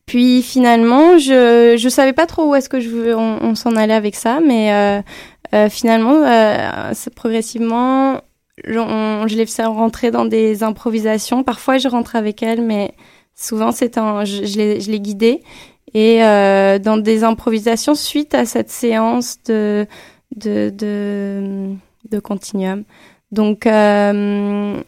[0.06, 3.94] puis finalement, je je savais pas trop où est-ce que je veux, on, s'en allait
[3.94, 5.02] avec ça, mais euh,
[5.54, 6.22] euh, finalement,
[7.16, 8.20] progressivement,
[8.62, 11.42] je, les faisais rentrer dans des improvisations.
[11.42, 12.92] Parfois, je rentre avec elles, mais
[13.34, 15.42] souvent, c'est un, je, je les, je.
[15.94, 19.86] Et euh, dans des improvisations suite à cette séance de,
[20.36, 21.72] de, de,
[22.10, 22.84] de continuum.
[23.30, 24.80] Donc, euh,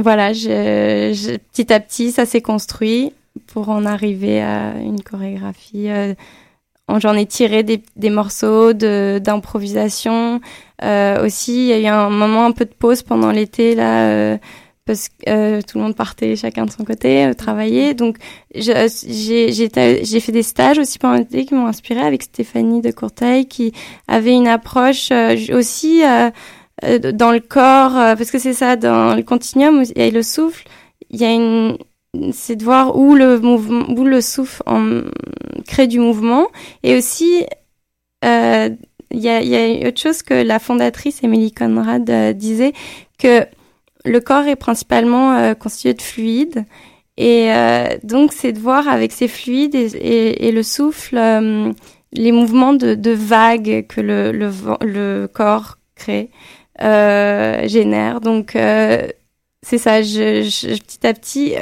[0.00, 3.12] voilà, je, je- petit à petit, ça s'est construit
[3.46, 5.88] pour en arriver à une chorégraphie.
[5.90, 6.14] euh,
[6.88, 10.40] en- J'en ai tiré des, des morceaux d'improvisation.
[10.84, 14.08] Euh, aussi, il y a eu un moment un peu de pause pendant l'été là,
[14.08, 14.38] euh,
[14.86, 17.94] parce que euh, tout le monde partait chacun de son côté euh, travailler.
[17.94, 18.18] Donc,
[18.54, 23.46] je- j'ai fait des stages aussi pendant l'été qui m'ont inspiré avec Stéphanie de Courteil,
[23.46, 23.72] qui
[24.08, 26.30] avait une approche euh, aussi euh,
[26.84, 30.22] euh, dans le corps, euh, parce que c'est ça, dans le continuum aussi, et le
[30.22, 30.64] souffle,
[31.10, 31.78] il y a une
[32.32, 35.00] c'est de voir où le mouvement, où le souffle en,
[35.66, 36.46] crée du mouvement,
[36.84, 37.44] et aussi
[38.24, 38.68] euh,
[39.14, 42.72] il y, a, y autre chose que la fondatrice Emily Conrad euh, disait
[43.18, 43.46] que
[44.04, 46.64] le corps est principalement euh, constitué de fluides
[47.16, 51.72] et euh, donc c'est de voir avec ces fluides et, le souffle euh,
[52.12, 56.30] les mouvements de, vagues que le, corps crée,
[56.78, 58.20] génère.
[58.20, 58.52] Donc
[59.62, 61.54] c'est ça, petit à petit,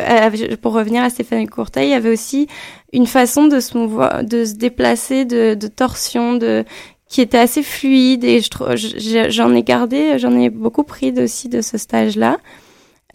[0.61, 2.49] pour revenir à Stéphanie Courteil, il y avait aussi
[2.93, 6.65] une façon de se déplacer, de torsion, de
[7.13, 11.61] qui était assez fluide et je- j'en ai gardé, j'en ai beaucoup pris aussi de
[11.61, 12.39] ce stage-là,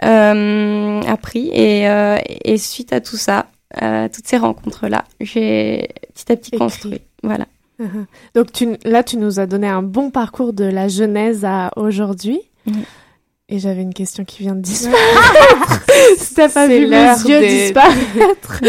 [0.04, 3.48] euh, appris et, euh, et suite à tout ça,
[3.82, 6.60] euh, toutes ces rencontres-là, j'ai petit à petit Écrit.
[6.60, 7.02] construit.
[7.24, 7.48] Voilà.
[7.80, 8.06] Mhm.
[8.36, 12.40] Donc tu, là, tu nous as donné un bon parcours de la genèse à aujourd'hui.
[12.66, 12.84] Mhm.
[13.50, 15.84] Et j'avais une question qui vient de disparaître.
[16.20, 18.62] Si t'as pas vu mes yeux des- disparaître.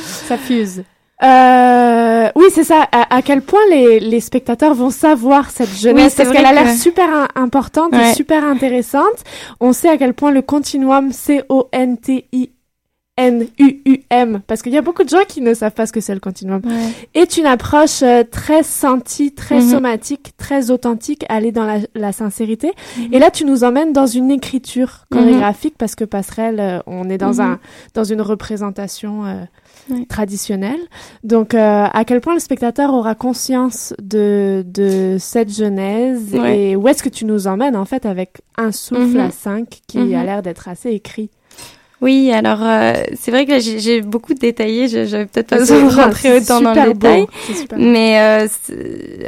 [0.28, 0.82] Ça fuse.
[1.22, 2.86] Euh, oui, c'est ça.
[2.92, 6.44] À, à quel point les, les spectateurs vont savoir cette Oui, jeunesse c'est Parce qu'elle
[6.46, 9.24] a l'air que- super importante et super intéressante.
[9.60, 12.50] On sait à quel point le continuum, C-O-N-T-I
[13.18, 16.14] N-U-U-M, parce qu'il y a beaucoup de gens qui ne savent pas ce que c'est
[16.14, 16.60] le continuum,
[17.14, 19.70] est une approche euh, très sentie, très Mhm.
[19.70, 22.72] somatique, très authentique, aller dans la, la sincérité.
[22.98, 23.14] Mhm.
[23.14, 27.18] Et là, tu nous emmènes dans une écriture chorégraphique, parce que Passerelle, euh, on est
[27.18, 27.40] dans, Mhm.
[27.40, 27.58] un,
[27.94, 29.34] dans une représentation euh,
[29.88, 30.04] Ouais.
[30.06, 30.80] traditionnelle.
[31.22, 36.70] Donc, euh, à quel point le spectateur aura conscience de, de cette genèse Ouais.
[36.70, 39.20] et où est-ce que tu nous emmènes, en fait, avec un souffle Mhm.
[39.20, 40.14] à cinq qui Mhm.
[40.14, 41.30] a l'air d'être assez écrit?
[42.02, 45.94] Oui, alors euh, c'est vrai que j'ai beaucoup détaillé, je j'avais peut-être pas besoin de
[45.94, 47.28] rentrer autant dans le détail, beau.
[47.78, 48.48] mais euh,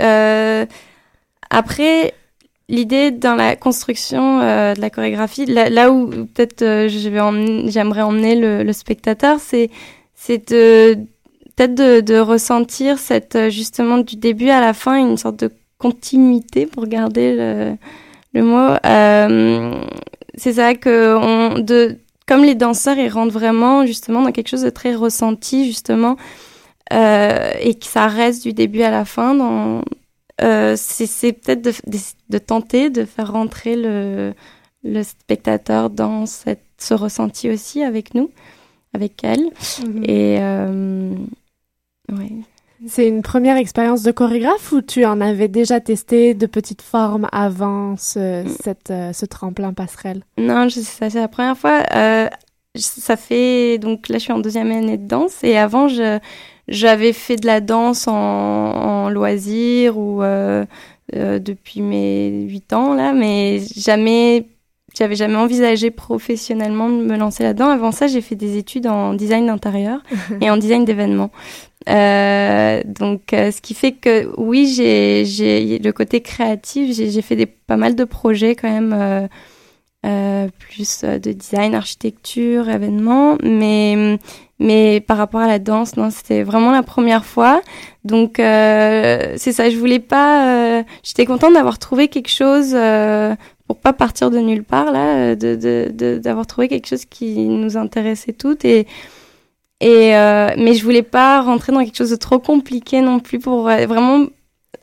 [0.00, 0.66] euh,
[1.50, 2.12] après
[2.68, 7.20] l'idée dans la construction euh, de la chorégraphie, là, là où peut-être euh, je vais
[7.20, 9.70] emmener- j'aimerais emmener le, le spectateur, c'est
[10.14, 10.94] c'est de
[11.57, 15.50] peut-être de, de ressentir cette euh, justement du début à la fin une sorte de
[15.78, 17.72] continuité pour garder le,
[18.35, 18.74] le mot.
[18.85, 19.72] Euh,
[20.37, 21.96] c'est ça que on de
[22.29, 26.17] comme les danseurs ils rentrent vraiment justement dans quelque chose de très ressenti justement
[26.93, 29.83] euh, et que ça reste du début à la fin dans
[30.41, 31.99] euh, c'est peut-être de, de,
[32.31, 34.35] de tenter de faire rentrer le
[34.85, 38.31] le spectateur dans cette ce ressenti aussi avec nous
[38.95, 39.51] avec elle
[39.85, 40.05] Mhm.
[40.05, 41.14] et euh,
[42.12, 42.31] ouais
[42.87, 47.29] C'est une première expérience de chorégraphe ou tu en avais déjà testé de petites formes
[47.33, 50.23] avant ce, cette, euh, ce tremplin passerelle?
[50.38, 51.83] Non, c'est la première fois.
[51.94, 52.29] Euh,
[52.77, 55.88] ça fait donc là je suis en deuxième année de danse et avant
[56.69, 60.65] j'avais fait de la danse en, en loisir ou euh,
[61.17, 64.46] euh, depuis mes 8 ans là, mais jamais,
[64.99, 67.69] j'avais jamais envisagé professionnellement de me lancer là-dedans.
[67.69, 70.03] Avant ça, j'ai fait des études en design d'intérieur
[70.40, 71.31] et en design d'événements.
[71.88, 76.94] Euh, donc, euh, ce qui fait que oui, j'ai, le côté créatif.
[76.96, 79.29] J'ai, fait des, pas mal de projets quand même,
[80.05, 84.19] euh, plus de design, architecture, événements, mais
[84.61, 87.61] mais par rapport à la danse, non, c'était vraiment la première fois.
[88.05, 90.79] Donc euh, c'est ça, je voulais pas.
[90.79, 93.35] euh, J'étais contente d'avoir trouvé quelque chose euh,
[93.69, 97.46] pour pas partir de nulle part là, de de- de- d'avoir trouvé quelque chose qui
[97.46, 98.87] nous intéressait toutes et
[99.81, 103.38] et euh, mais je voulais pas rentrer dans quelque chose de trop compliqué non plus
[103.38, 104.27] pour euh, vraiment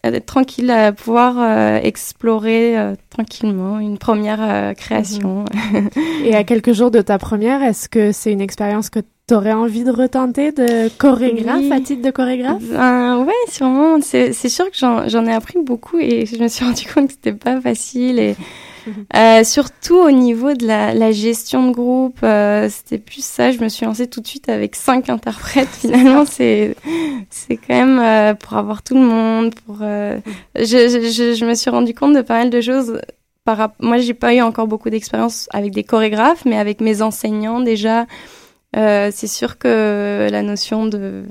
[0.06, 5.46] être tranquille, à pouvoir euh, explorer euh, tranquillement une première euh, création.
[6.24, 9.54] Et à quelques jours de ta première, est-ce que c'est une expérience que tu aurais
[9.54, 11.72] envie de retenter de chorégraphe Oui.
[11.74, 12.62] à titre de chorégraphe?
[12.72, 13.98] Ben, ouais, sûrement.
[14.02, 17.14] C'est sûr que j'en j'en ai appris beaucoup et je me suis rendu compte que
[17.14, 18.36] c'était pas facile et
[19.16, 23.52] euh, surtout au niveau de la, la gestion de groupe, euh, c'était plus ça.
[23.52, 25.70] Je me suis lancée tout de suite avec cinq interprètes.
[25.70, 26.76] Finalement, c'est
[27.30, 29.56] c'est quand même euh, pour avoir tout le monde.
[29.66, 30.24] Pour je,
[30.56, 33.00] je, je, me suis rendu compte de pas mal de choses.
[33.44, 37.60] Par, moi, j'ai pas eu encore beaucoup d'expérience avec des chorégraphes, mais avec mes enseignants
[37.60, 38.06] déjà.
[38.74, 41.24] C'est sûr que la notion de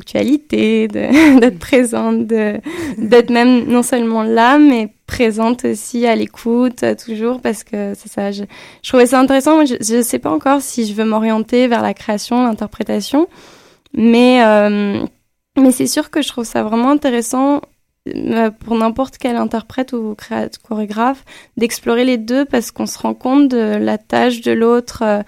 [0.00, 7.64] ponctualité, d'être présente, d'être même non seulement là, mais présente aussi à l'écoute toujours parce
[7.64, 8.30] que c'est ça.
[8.30, 8.44] Je,
[8.82, 9.64] je trouvais ça intéressant.
[9.64, 13.28] Je, je sais pas encore si je veux m'orienter vers la création, l'interprétation,
[13.94, 15.04] mais euh,
[15.58, 17.60] mais c'est sûr que je trouve ça vraiment intéressant
[18.08, 20.16] euh, pour n'importe quel interprète ou
[20.62, 21.24] chorégraphe
[21.56, 25.02] d'explorer les deux parce qu'on se rend compte de la tâche de l'autre.
[25.04, 25.22] euh,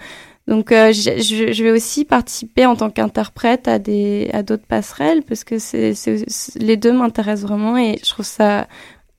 [0.47, 1.21] donc, euh, je,
[1.53, 5.93] je- vais aussi participer en tant qu'interprète à des à d'autres passerelles parce que c'est
[5.93, 6.25] c'est-
[6.59, 8.67] les deux m'intéressent vraiment et je trouve ça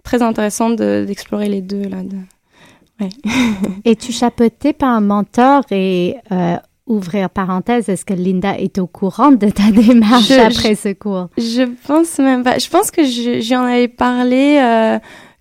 [0.03, 2.03] très intéressant de- d'explorer les deux là.
[2.03, 2.17] de-
[3.01, 3.09] Ouais.
[3.85, 6.55] Et tu chapeautais par un mentor et euh,
[6.87, 11.29] ouvrir parenthèse, est-ce que Linda est au courant de ta démarche Je- après ce cours?
[11.37, 12.59] Je pense même pas.
[12.59, 14.99] Je pense que je- j'en avais parlé, euh,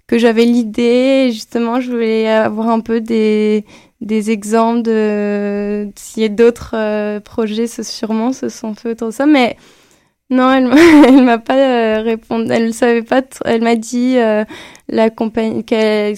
[0.08, 1.30] que j'avais l'idée.
[1.32, 3.66] Justement, je voulais avoir un peu des,
[4.04, 9.08] des exemples de s'il y a d'autres euh, projets, ce, sûrement se sont faits autour
[9.10, 9.26] de ça.
[9.26, 9.58] Mais
[10.30, 10.68] non, elle,
[11.24, 12.52] m'a- pas euh, répondu.
[12.52, 13.22] Elle ne savait pas.
[13.46, 14.46] Elle m'a dit euh,
[14.90, 16.16] la compagnie qu'elle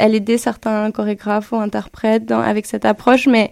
[0.00, 3.50] elle aidait certains chorégraphes ou interprètes dans- avec cette approche, mais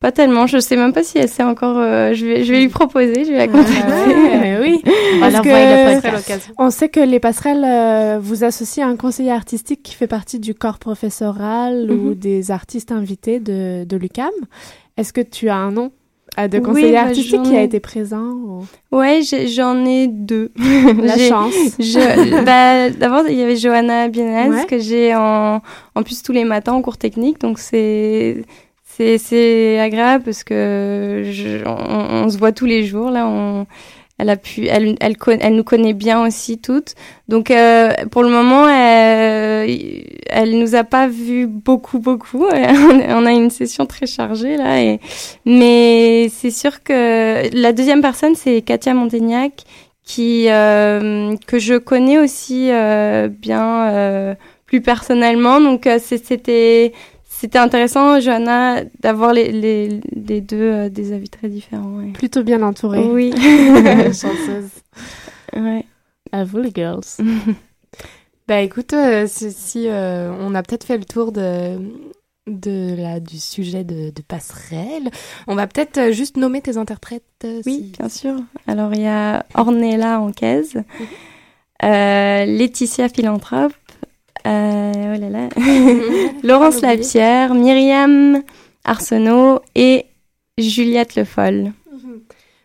[0.00, 0.46] pas tellement.
[0.46, 1.76] Je sais même pas si elle sait encore.
[1.78, 3.24] euh, je vais, je vais lui proposer.
[3.24, 4.14] Je vais la contacter.
[4.14, 4.82] Ouais, oui.
[5.16, 9.82] On Parce que on sait que les passerelles euh, vous associent à un conseiller artistique
[9.82, 12.14] qui fait partie du corps professoral ou Mhm.
[12.14, 14.30] des artistes invités de, de l'UCAM.
[14.96, 15.92] Est-ce que tu as un nom
[16.38, 19.20] de Oui, conseiller bah, artistique j'en qui a été présent ou- Ouais,
[19.54, 20.50] j'en ai deux.
[21.02, 21.52] La chance.
[21.78, 24.64] je- bah, D'abord, il y avait Johanna Bienez Ouais.
[24.66, 25.60] que j'ai en,
[25.94, 27.40] en plus tous les matins en cours technique.
[27.40, 28.44] Donc, c'est
[29.18, 31.22] c'est agréable parce que
[31.66, 33.10] on, se voit tous les jours.
[33.10, 33.66] Là,
[34.18, 36.94] elle, a pu, elle, elle, nous connaît bien aussi toutes.
[37.28, 42.46] Donc, euh, pour le moment, elle, elle nous a pas vu beaucoup, beaucoup.
[43.08, 44.96] on a une session très chargée là.
[45.46, 49.64] Mais c'est sûr que la deuxième personne, c'est Katia Montaignac,
[50.10, 54.34] qui euh, que je connais aussi euh, bien euh,
[54.66, 55.60] plus personnellement.
[55.60, 56.92] Donc euh, c'était
[57.40, 61.96] c'était intéressant, Johanna, d'avoir les, les, les deux euh, des avis très différents.
[61.98, 62.12] ouais.
[62.12, 63.04] Plutôt bien entourée.
[63.06, 63.32] Oui.
[64.12, 64.68] Chanceuse.
[65.56, 65.84] Ouais.
[66.32, 67.00] À vous les girls.
[68.48, 71.78] Bah écoute, euh, si euh, on a peut-être fait le tour de
[72.48, 75.08] de la du sujet de, de passerelle,
[75.46, 77.22] on va peut-être euh, juste nommer tes interprètes.
[77.44, 78.34] euh, Oui, si- bien sûr.
[78.66, 80.62] Alors il y a Ornella Anquez,
[81.84, 83.72] euh, Laetitia Philanthrope,
[84.46, 85.48] euh, oh là là,
[86.42, 86.80] Laurence.
[86.80, 88.42] Lapierre, Myriam
[88.84, 90.06] Arsenault et
[90.58, 91.72] Juliette Le Foll.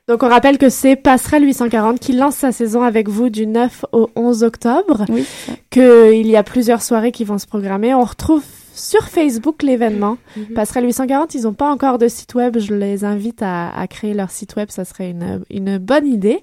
[0.07, 3.85] Donc on rappelle que c'est Passerelle 840 qui lance sa saison avec vous du 9
[3.91, 5.05] au 11 octobre.
[5.09, 5.25] Oui.
[5.71, 7.93] Qu'il y a plusieurs soirées qui vont se programmer.
[7.95, 8.43] On retrouve
[8.75, 10.17] sur Facebook l'événement.
[10.53, 12.57] Passerelle 840, ils n'ont pas encore de site web.
[12.59, 14.69] Je les invite à, à créer leur site web.
[14.69, 16.41] Ça serait une, une bonne idée.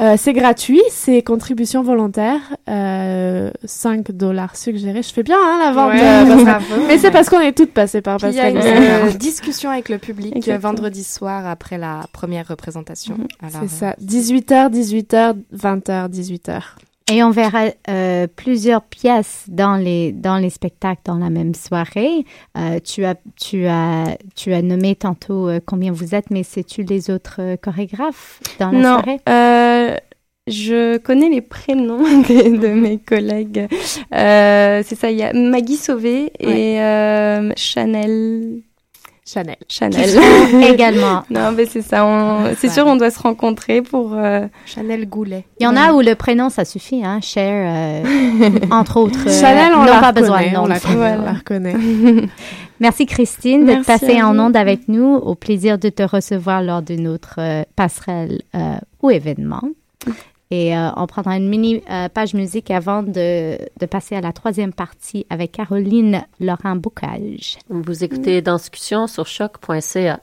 [0.00, 2.40] Euh, c'est gratuit, c'est contribution volontaire.
[2.68, 5.02] Euh, 5 dollars suggérés.
[5.02, 5.92] Je fais bien hein, la vente.
[5.92, 6.80] Ouais, euh, Passerelle.
[6.88, 9.14] Mais c'est parce qu'on est toutes passées par Puis il y a Passerelle une 840.
[9.14, 10.70] euh, discussion avec le public Exactement.
[10.72, 13.16] vendredi soir après la première représentation.
[13.40, 13.94] Alors, C'est ça.
[14.02, 16.60] 18h, 18h, 20h, 18h.
[17.12, 22.24] Et on verra euh, plusieurs pièces dans les dans les spectacles dans la même soirée.
[22.56, 26.82] Euh, tu as tu as tu as nommé tantôt euh, combien vous êtes, mais c'est-tu
[26.82, 29.20] les autres euh, chorégraphes dans la non, soirée?
[29.28, 29.96] euh,
[30.46, 33.68] Je connais les prénoms de, de mes collègues.
[34.14, 38.62] Euh, c'est ça, il y a Maggie Sauvé et euh, Chanel.
[39.26, 39.56] Chanel.
[39.68, 40.10] Chanel.
[40.70, 41.22] Également.
[41.30, 42.04] non, mais c'est ça.
[42.04, 44.12] on- C'est sûr, on doit se rencontrer pour.
[44.14, 45.44] euh, Chanel Goulet.
[45.58, 47.20] Il y en a où le prénom, ça suffit, hein.
[47.22, 49.26] Cher, euh, entre autres.
[49.26, 51.18] euh, Chanel, on n'ont la pas reconnaît, besoin de nom on la de connaît, famille.
[51.20, 52.28] on la reconnaît.
[52.80, 55.14] Merci Christine d'être passée en onde avec nous.
[55.14, 59.62] Au plaisir de te recevoir lors d'une autre euh, passerelle euh, ou événement.
[60.50, 64.32] Et euh, on prendra une mini euh, page musique avant de, de passer à la
[64.32, 67.58] troisième partie avec Caroline Laurent-Bocage.
[67.68, 70.20] Vous écoutez dans discussion sur choc.ca.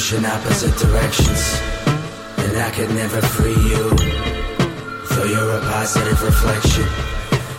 [0.00, 1.60] in opposite directions,
[2.38, 3.84] and I could never free you.
[5.12, 6.88] Though you're a positive reflection,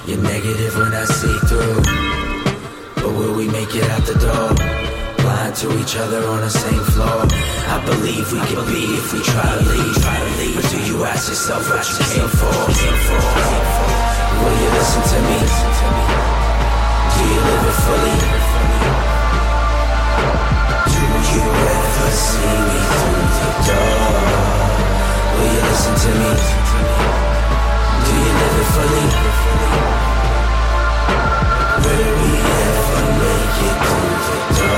[0.07, 1.81] you're negative when I see through.
[2.97, 4.57] But will we make it out the door?
[5.21, 7.29] Blind to each other on the same floor.
[7.69, 9.95] I believe we can be if we try to leave.
[10.01, 12.57] try to But do you ask yourself what you came for?
[14.41, 15.39] Will you listen to me?
[17.13, 18.17] Do you live it fully?
[20.89, 21.01] Do
[21.37, 23.47] you see me through the?
[25.35, 26.31] Will you listen to me?
[28.05, 29.05] Do you live it fully?
[33.21, 34.71] Make it through the?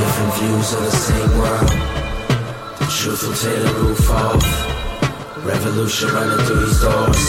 [0.00, 1.70] Different views of the same world.
[2.90, 4.44] Truth will tear the roof off.
[5.44, 7.24] Revolution running through these doors.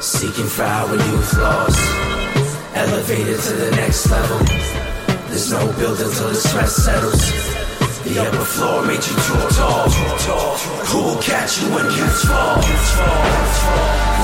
[0.00, 1.78] Seeking for our youth lost.
[2.74, 4.38] Elevated to the next level.
[5.28, 7.57] There's no building till the stress settles.
[8.04, 9.88] The upper floor made you too tall.
[10.86, 12.56] Who will catch you when you fall?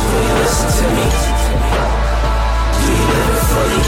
[0.04, 1.06] Will you listen to me?
[2.78, 3.82] Do you live it fully?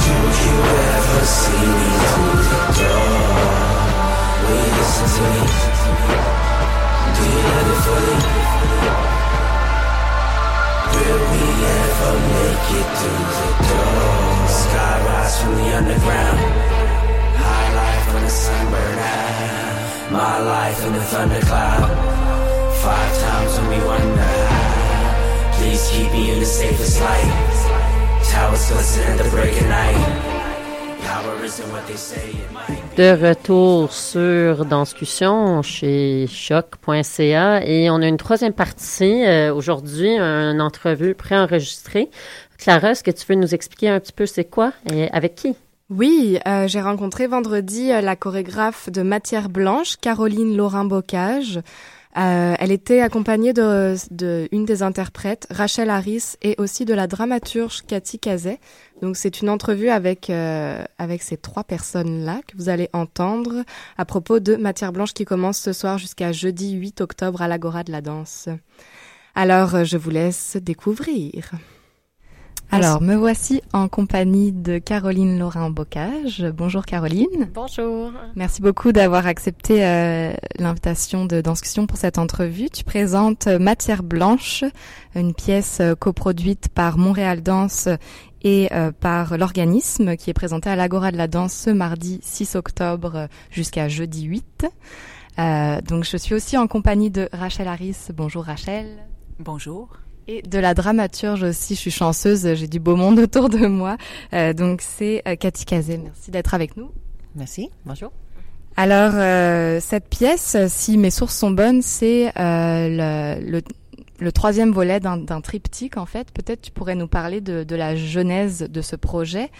[0.00, 0.56] Do you
[0.88, 3.12] ever see me through the door?
[4.40, 5.44] Will you listen to me?
[7.14, 8.18] Do you live it fully?
[10.96, 11.44] Will we
[11.84, 14.48] ever make it through the door?
[14.48, 16.79] Sky rise from the underground.
[32.96, 40.60] De retour sur Danscussion chez choc.ca et on a une troisième partie euh, aujourd'hui, une
[40.60, 42.10] entrevue préenregistrée.
[42.58, 45.56] Clara, est-ce que tu veux nous expliquer un petit peu c'est quoi et avec qui?
[45.90, 51.58] Oui, euh, j'ai rencontré vendredi euh, la chorégraphe de Matière Blanche, Caroline Laurin-Bocage.
[52.16, 57.08] Euh, elle était accompagnée de, de une des interprètes, Rachel Harris, et aussi de la
[57.08, 58.60] dramaturge Cathy Cazet.
[59.02, 63.64] Donc c'est une entrevue avec euh, avec ces trois personnes-là que vous allez entendre
[63.98, 67.82] à propos de Matière Blanche qui commence ce soir jusqu'à jeudi 8 octobre à l'Agora
[67.82, 68.48] de la danse.
[69.34, 71.50] Alors je vous laisse découvrir.
[72.72, 76.44] Alors, me voici en compagnie de Caroline Laurin-Bocage.
[76.54, 77.50] Bonjour Caroline.
[77.52, 78.12] Bonjour.
[78.36, 82.70] Merci beaucoup d'avoir accepté euh, l'invitation de Danscussion pour cette entrevue.
[82.70, 84.64] Tu présentes euh, Matière Blanche,
[85.14, 87.88] une pièce euh, coproduite par Montréal Danse
[88.42, 92.54] et euh, par l'organisme qui est présenté à l'Agora de la Danse ce mardi 6
[92.56, 94.66] octobre euh, jusqu'à jeudi 8.
[95.38, 97.96] Euh, donc je suis aussi en compagnie de Rachel Harris.
[98.14, 98.86] Bonjour Rachel.
[99.38, 99.88] Bonjour.
[100.32, 103.96] Et de la dramaturge aussi, je suis chanceuse, j'ai du beau monde autour de moi.
[104.32, 106.92] Euh, donc c'est euh, Cathy Cazet, merci d'être avec nous.
[107.34, 107.68] Merci.
[107.84, 108.12] Bonjour.
[108.76, 113.60] Alors euh, cette pièce, si mes sources sont bonnes, c'est le, le,
[114.20, 116.30] le troisième volet d'un triptyque en fait.
[116.30, 119.50] Peut-être tu pourrais nous parler de, de la genèse de ce projet,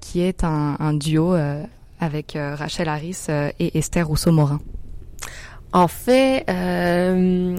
[0.00, 1.36] qui est un, un duo
[2.00, 3.26] avec Rachel Harris
[3.60, 4.60] et Esther Rousseau-Morin.
[5.72, 7.56] En fait, euh,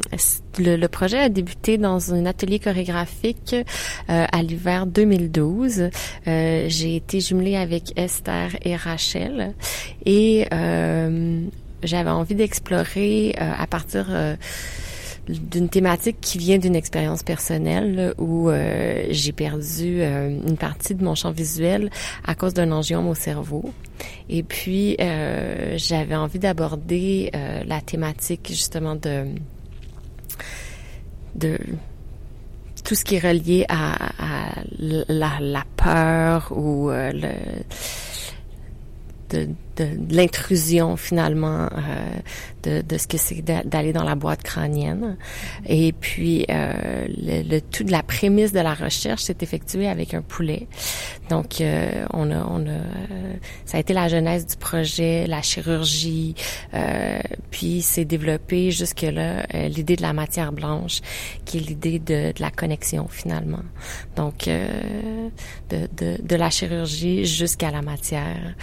[0.60, 5.90] le, le, projet a débuté dans un atelier chorégraphique euh, à l'hiver 2012.
[6.28, 9.54] Euh, J'ai été jumelée avec Esther et Rachel
[10.06, 11.42] et euh,
[11.84, 14.08] j'avais envie d'explorer euh, à partir
[15.28, 21.04] d'une thématique qui vient d'une expérience personnelle où euh, j'ai perdu euh, une partie de
[21.04, 21.90] mon champ visuel
[22.26, 23.72] à cause d'un angiome au cerveau.
[24.30, 27.32] Et puis, euh, j'avais envie d'aborder
[27.66, 29.26] la thématique justement de,
[31.36, 31.58] de
[32.84, 33.96] tout ce qui est relié à,
[34.80, 36.90] la, peur ou
[39.30, 39.48] de,
[40.10, 41.70] l'intrusion finalement
[42.64, 45.18] de, de, ce que c'est d'aller dans la boîte crânienne.
[45.66, 50.14] Et puis euh, le, le, tout de la prémisse de la recherche s'est effectué avec
[50.14, 50.68] un poulet.
[51.30, 52.82] Donc euh, on a, on a
[53.66, 56.36] ça a été la genèse du projet, la chirurgie,
[56.74, 57.20] euh,
[57.52, 61.02] puis c'est développé jusque là euh, l'idée de la matière blanche,
[61.46, 63.64] qui est l'idée de, de, la connexion finalement.
[64.16, 65.30] Donc euh,
[65.70, 68.56] de, de, de, la chirurgie jusqu'à la matière.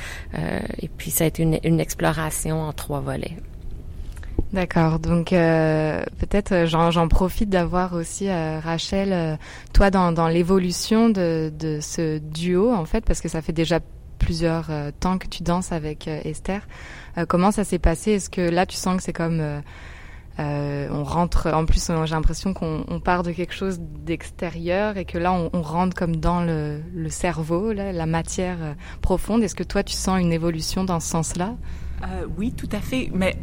[0.80, 3.36] et puis ça a été une, une exploration en trois volets.
[4.52, 9.36] D'accord, donc euh, peut-être j'en profite d'avoir aussi euh, Rachel, euh,
[9.74, 13.80] toi dans, l'évolution de, ce duo en fait, parce que ça fait déjà
[14.18, 14.70] plusieurs
[15.00, 16.66] temps que tu danses avec Esther.
[17.28, 18.12] comment ça s'est passé?
[18.12, 19.42] Est-ce que là tu sens que c'est comme
[20.38, 25.18] on rentre, en plus j'ai l'impression qu'on on part de quelque chose d'extérieur et que
[25.18, 26.80] là on, rentre comme dans le,
[27.10, 28.58] cerveau, la matière
[29.02, 29.42] profonde.
[29.42, 31.54] Est-ce que toi tu sens une évolution dans ce sens-là?
[32.36, 33.36] Oui, tout à fait, mais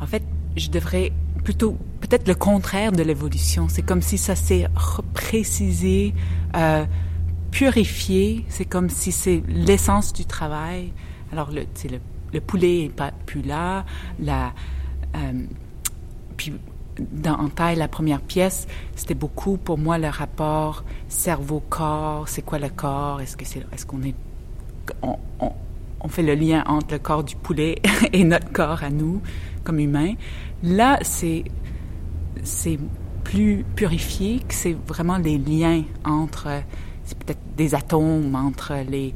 [0.00, 0.22] en fait,
[0.56, 1.12] je devrais
[1.44, 3.68] plutôt peut-être le contraire de l'évolution.
[3.68, 4.66] C'est comme si ça s'est
[5.14, 6.14] précisé,
[6.56, 6.84] euh,
[7.50, 8.44] purifié.
[8.48, 10.92] C'est comme si c'est l'essence du travail.
[11.32, 11.98] Alors le, le,
[12.32, 13.84] le poulet est pas plus là.
[14.26, 15.32] Euh,
[16.36, 16.52] puis
[17.26, 22.28] en taille, la première pièce, c'était beaucoup pour moi le rapport cerveau-corps.
[22.28, 23.20] C'est quoi le corps?
[23.20, 24.14] Est-ce que c'est, est-ce qu'on est,
[26.00, 27.76] on fait le lien entre le corps du poulet
[28.12, 29.20] et notre corps à nous
[29.64, 30.14] comme humains.
[30.62, 31.44] Là, c'est
[33.24, 36.48] plus purifié, que c'est vraiment les liens entre,
[37.04, 39.14] c'est peut-être des atomes entre les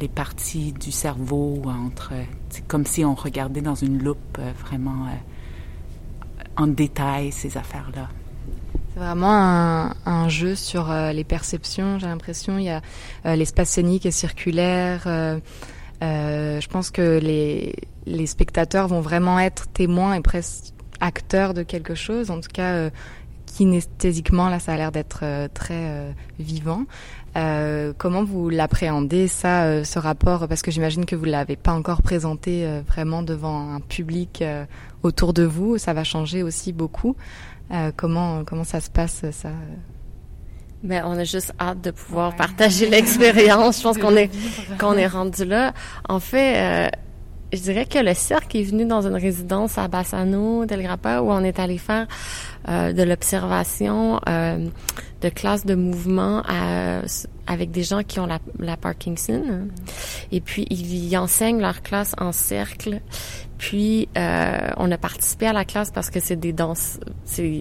[0.00, 2.12] les parties du cerveau, entre,
[2.48, 8.08] c'est comme si on regardait dans une loupe euh, vraiment euh, en détail ces affaires-là.
[8.92, 11.98] C'est vraiment un, jeu sur euh, les perceptions.
[11.98, 12.82] J'ai l'impression il y a
[13.36, 15.06] l'espace scénique et circulaire.
[16.02, 17.74] Euh, je pense que les
[18.06, 22.30] les spectateurs vont vraiment être témoins et presque acteurs de quelque chose.
[22.30, 22.90] En tout cas, euh,
[23.46, 26.84] kinesthésiquement, là, ça a l'air d'être euh, très euh, vivant.
[27.36, 30.48] Euh, comment vous l'appréhendez, ça, euh, ce rapport?
[30.48, 34.42] Parce que j'imagine que vous l'avez pas encore présenté vraiment devant un public
[35.02, 35.78] autour de vous.
[35.78, 37.16] Ça va changer aussi beaucoup.
[37.96, 39.50] comment comment ça se passe, ça
[40.82, 42.36] ben, on a juste hâte de pouvoir ouais.
[42.36, 43.78] partager l'expérience.
[43.78, 44.30] Je pense qu'on est
[44.78, 45.72] qu'on est rendu là.
[46.08, 46.90] En fait,
[47.52, 51.30] je dirais que le cercle est venu dans une résidence à Bassano, Del Grappa, où
[51.30, 52.06] on est allé faire
[52.68, 54.68] euh, de l'observation euh,
[55.20, 57.00] de classes de mouvement à,
[57.46, 59.68] avec des gens qui ont la, la Parkinson.
[60.30, 63.00] Et puis, ils y enseignent leur classe en cercle.
[63.60, 67.60] Puis, euh, on a participé à la classe parce que c'est des danses, c'est,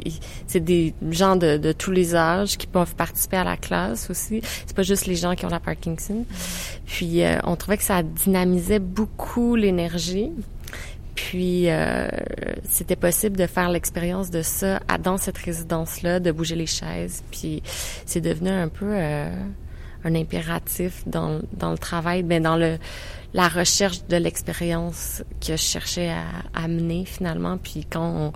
[0.55, 4.39] des gens de, de, tous les âges qui peuvent participer à la classe aussi.
[4.65, 6.25] C'est pas juste les gens qui ont la Parkinson.
[6.85, 10.31] Puis, euh, on trouvait que ça dynamisait beaucoup l'énergie.
[11.15, 12.07] Puis, euh,
[12.69, 17.25] c'était possible de faire l'expérience de ça dans cette résidence-là, de bouger les chaises.
[17.29, 17.61] Puis,
[18.05, 19.29] c'est devenu un peu euh,
[20.05, 22.77] un impératif dans, dans le travail, mais dans le
[23.33, 27.57] la recherche de l'expérience que je cherchais à, à mener finalement.
[27.57, 28.33] Puis quand on,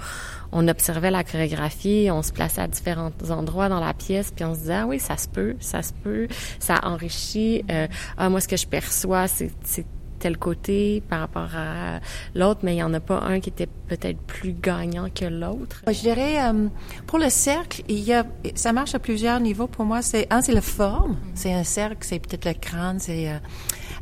[0.51, 4.53] on, observait la chorégraphie, on se plaçait à différents endroits dans la pièce, puis on
[4.53, 6.27] se disait ah oui ça se peut, ça se peut,
[6.59, 7.63] ça enrichit.
[7.71, 7.87] Euh,
[8.17, 9.51] ah moi ce que je perçois c'est
[10.23, 11.99] tel côté par rapport à
[12.33, 15.83] l'autre, mais il n'y en a pas un qui était peut-être plus gagnant que l'autre.
[15.85, 16.69] Je dirais, euh,
[17.07, 18.25] pour le cercle, il y a,
[18.55, 20.01] ça marche à plusieurs niveaux pour moi.
[20.01, 21.17] C'est un, c'est la forme.
[21.35, 23.37] C'est un cercle, c'est peut-être le crâne, c'est euh,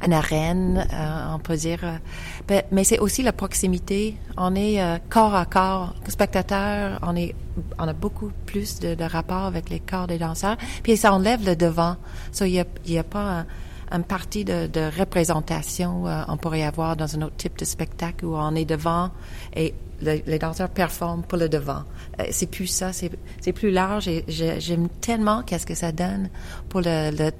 [0.06, 1.80] une arène, euh, on peut dire.
[1.84, 4.18] Euh, mais c'est aussi la proximité.
[4.38, 6.99] On est euh, corps à corps, spectateur.
[7.04, 7.36] On est,
[7.78, 10.58] on a beaucoup plus de, de rapport avec les corps des danseurs.
[10.84, 11.97] Puis ça enlève le devant.
[12.32, 12.60] So, il y
[12.97, 13.45] a, a pas un,
[13.91, 18.26] une partie de, de représentation euh, on pourrait avoir dans un autre type de spectacle
[18.26, 19.12] où on est devant
[19.56, 21.84] et le, les danseurs performent pour le devant.
[22.20, 26.30] Euh, c'est plus ça, c'est plus large et j'aime tellement qu'est-ce que ça donne
[26.70, 27.32] pour le, le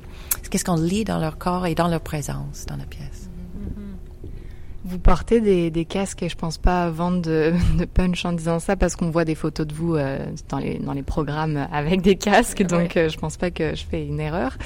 [0.51, 3.29] qu'est-ce qu'on lit dans leur corps et dans leur présence dans la pièce.
[4.83, 8.59] Vous portez des, des casques et je pense pas vendre de, de punch en disant
[8.59, 12.01] ça parce qu'on voit des photos de vous euh, dans, les, dans les programmes avec
[12.01, 13.03] des casques, donc ouais.
[13.03, 14.57] euh, je pense pas que je fais une erreur.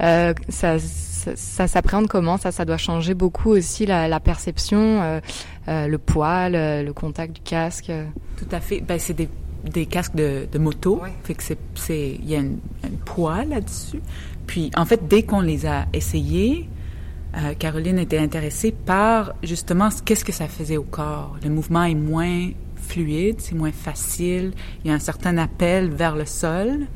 [0.00, 2.36] Euh, ça, ça, ça s'appréhende comment?
[2.36, 5.20] Ça, ça doit changer beaucoup aussi la, la perception, euh,
[5.68, 7.90] euh, le poids, le, le, contact du casque.
[8.36, 8.80] Tout à fait.
[8.80, 9.28] Ben, c'est des,
[9.64, 11.12] des casques de, de moto, ouais.
[11.24, 12.50] fait que c'est, c'est, il y a un
[13.04, 14.00] poids là-dessus.
[14.46, 16.68] Puis, en fait, dès qu'on les a essayés,
[17.36, 21.36] euh, Caroline était intéressée par justement qu'est-ce que ça faisait au corps.
[21.42, 24.52] Le mouvement est moins fluide, c'est moins facile.
[24.84, 26.86] Il y a un certain appel vers le sol.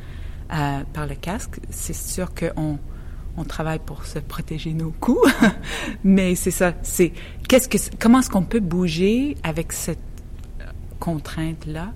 [0.52, 1.60] euh, par le casque.
[1.70, 2.78] C'est sûr qu'on
[3.36, 5.32] on travaille pour se protéger nos coups,
[6.04, 6.74] mais c'est ça.
[6.82, 7.12] C'est
[7.48, 10.00] qu'est-ce que comment est-ce qu'on peut bouger avec cette
[10.98, 11.92] contrainte là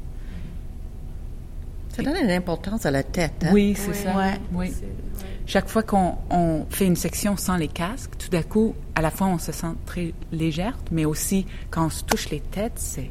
[1.96, 3.44] Ça donne une importance à la tête.
[3.44, 3.50] Hein?
[3.52, 4.16] Oui, c'est ça.
[4.16, 4.34] Ouais.
[4.52, 4.72] Oui.
[5.46, 9.10] Chaque fois qu'on on fait une section sans les casques, tout d'un coup, à la
[9.10, 13.10] fois on se sent très légère, mais aussi quand on se touche les têtes, c'est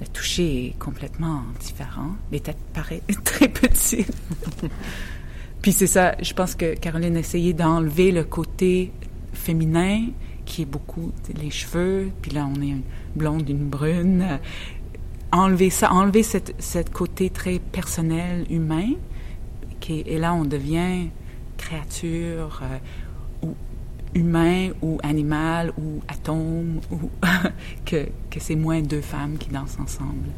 [0.00, 2.12] le toucher est complètement différent.
[2.32, 4.16] Les têtes paraissent très petites.
[5.62, 8.92] Puis c'est ça, je pense que Caroline a essayé d'enlever le côté
[9.34, 10.06] féminin
[10.46, 12.82] qui est beaucoup les cheveux, puis là on est une
[13.14, 14.40] blonde, une brune.
[15.32, 18.94] Enlever ça, enlever cette, cette côté très personnel, humain,
[19.80, 21.08] qui, et là on devient
[21.60, 23.54] créature euh, ou
[24.14, 27.10] humain ou animal ou atome ou
[27.84, 30.28] que, que c'est moins deux femmes qui dansent ensemble.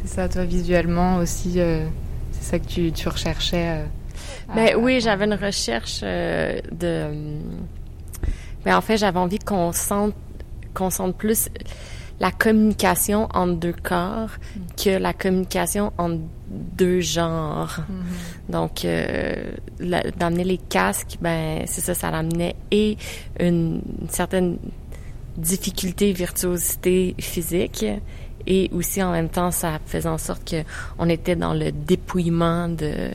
[0.00, 1.86] C'est ça, toi visuellement aussi, euh,
[2.32, 3.68] c'est ça que tu, tu recherchais.
[3.68, 3.84] Euh,
[4.54, 7.10] Ben à- oui, j'avais une recherche euh, de.
[8.64, 10.14] Ben en fait, j'avais envie qu'on sente,
[10.74, 11.48] qu'on sente plus
[12.20, 14.30] la communication entre deux corps
[14.82, 16.20] que la communication entre
[16.50, 17.80] deux genres.
[18.48, 19.34] Donc, euh,
[19.80, 22.96] la- d'amener les casques, ben c'est ça, ça l'amenait et
[23.38, 24.58] une, une certaine
[25.36, 27.84] difficulté, virtuosité physique.
[28.46, 30.62] Et aussi, en même temps, ça faisait en sorte que
[30.98, 33.10] on était dans le dépouillement de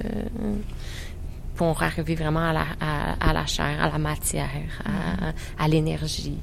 [1.56, 4.50] pour arriver vraiment à la, à, à la chair, à la matière,
[4.86, 6.38] à, à l'énergie.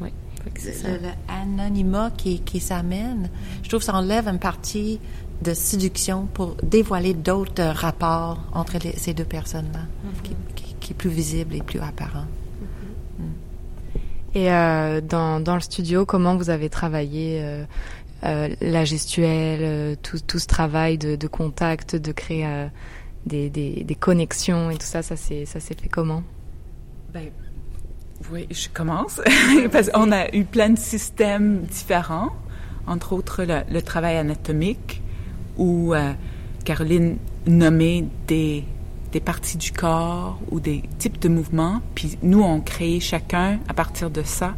[0.00, 0.10] Oui.
[0.44, 3.30] Le, le anonymat qui, qui s'amène,
[3.62, 5.00] je trouve que ça enlève une partie
[5.42, 9.80] de séduction pour dévoiler d'autres euh, rapports entre les- ces deux personnes-là,
[10.22, 12.26] qui, qui- qui est plus visible et plus apparent.
[14.34, 17.64] Et euh, dans, dans le studio, comment vous avez travaillé euh,
[18.24, 22.66] euh, la gestuelle, tout, tout ce travail de, de contact, de créer euh,
[23.26, 26.24] des, des, des connexions et tout ça, ça s'est ça s'est fait comment?
[27.12, 27.28] Ben,
[28.32, 29.20] oui, je commence.
[29.72, 32.30] Parce qu'on a eu plein de systèmes différents,
[32.88, 35.00] entre autres le, le travail anatomique,
[35.58, 36.12] où euh,
[36.64, 38.64] Caroline nommait des,
[39.12, 43.74] des parties du corps ou des types de mouvements, puis nous, on créait chacun à
[43.74, 44.54] partir de ça.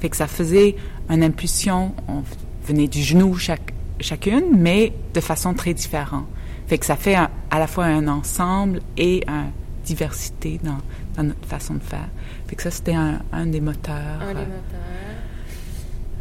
[0.00, 0.76] Fait que ça faisait
[1.08, 2.22] une impulsion, on
[2.66, 6.24] venait du genou chaque, chacune, mais de façon très différente.
[6.66, 9.50] Fait que ça fait un- à la fois un ensemble et une
[9.84, 10.78] diversité dans,
[11.16, 12.08] dans notre façon de faire.
[12.46, 14.20] Fait que ça, c'était un, un des moteurs.
[14.22, 14.44] Un des euh,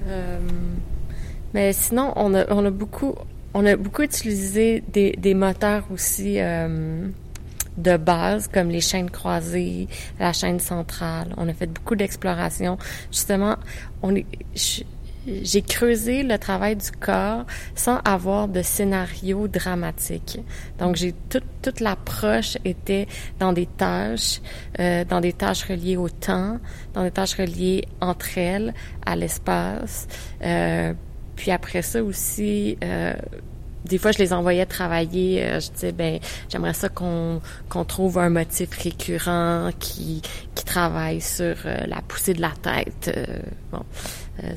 [0.08, 0.40] Euh,
[1.54, 3.14] mais sinon, on a, on a beaucoup,
[3.54, 7.08] on a beaucoup utilisé des, des moteurs aussi euh,
[7.78, 9.88] de base, comme les chaînes croisées,
[10.20, 11.34] la chaîne centrale.
[11.38, 12.78] On a fait beaucoup d'exploration.
[13.12, 13.56] Justement,
[14.02, 14.26] on est,
[15.44, 17.46] j'ai creusé le travail du corps
[17.76, 20.40] sans avoir de scénario dramatique.
[20.78, 24.40] Donc, j'ai toute toute l'approche était dans des tâches,
[24.80, 26.58] euh, dans des tâches reliées au temps,
[26.94, 28.74] dans des tâches reliées entre elles,
[29.06, 30.08] à l'espace.
[30.42, 30.94] Euh,
[31.40, 33.14] puis après ça aussi, euh,
[33.86, 35.42] des fois, je les envoyais travailler.
[35.42, 36.20] euh, je disais, ben,
[36.50, 37.40] j'aimerais ça qu'on
[37.88, 40.22] trouve un motif récurrent qui
[40.54, 43.18] qui travaille sur euh, la poussée de la tête.
[43.72, 43.84] Bon,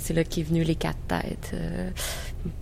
[0.00, 1.54] c'est là qu'est venu les quatre têtes.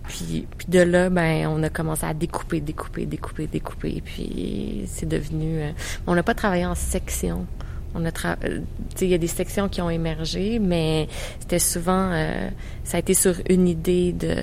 [0.07, 4.03] puis, puis de là, ben, on a commencé à découper, découper, découper, découper.
[4.05, 5.61] Puis c'est devenu.
[6.05, 7.47] on n'a pas travaillé en section.
[7.93, 8.59] On a tra- euh,
[9.01, 11.07] il y a des sections qui ont émergé, mais
[11.39, 12.49] c'était souvent, euh,
[12.83, 14.35] ça a été sur une idée de,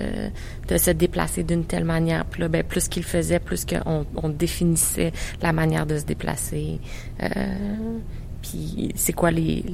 [0.68, 2.24] de se déplacer d'une telle manière.
[2.26, 6.78] Puis là, ben, plus qu'il faisait, plus qu'on on définissait la manière de se déplacer.
[7.22, 7.28] Euh,
[8.42, 9.64] puis c'est quoi les,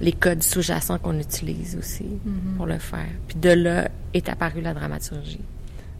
[0.00, 2.54] les codes sous-jacents qu'on utilise aussi Mhm.
[2.56, 3.08] pour le faire.
[3.28, 5.40] Puis de là est apparue la dramaturgie.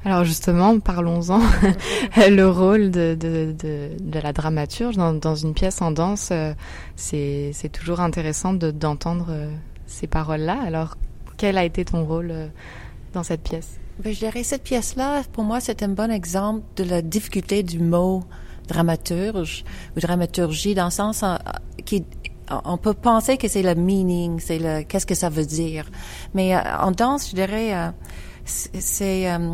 [0.05, 1.41] Alors justement, parlons-en.
[2.17, 6.55] le rôle de, de, de, de la dramaturge dans, dans une pièce en danse, euh,
[6.97, 9.51] c'est toujours intéressant de- d'entendre euh,
[9.87, 10.57] ces paroles-là.
[10.65, 10.97] Alors,
[11.37, 12.47] quel a été ton rôle euh,
[13.13, 13.79] dans cette pièce?
[14.03, 17.79] Ben, je dirais, cette pièce-là, pour moi, c'est un bon exemple de la difficulté du
[17.79, 18.23] mot
[18.69, 19.65] dramaturge
[19.97, 21.37] ou dramaturgie, dans le sens euh,
[21.85, 22.05] qui
[22.65, 25.85] on peut penser que c'est le meaning, c'est le qu'est-ce que ça veut dire,
[26.35, 27.91] mais euh, en danse, je dirais, euh,
[28.45, 29.51] c'est, euh,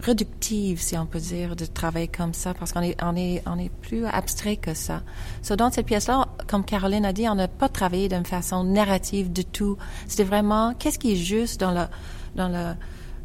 [0.00, 3.58] réductive, si on peut dire, de travailler comme ça, parce qu'on est on est on
[3.58, 5.02] est plus abstrait que ça.
[5.42, 9.32] So, dans cette pièce-là, comme Caroline a dit, on n'a pas travaillé d'une façon narrative
[9.32, 9.76] du tout.
[10.06, 11.86] C'était vraiment qu'est-ce qui est juste dans le
[12.36, 12.74] dans le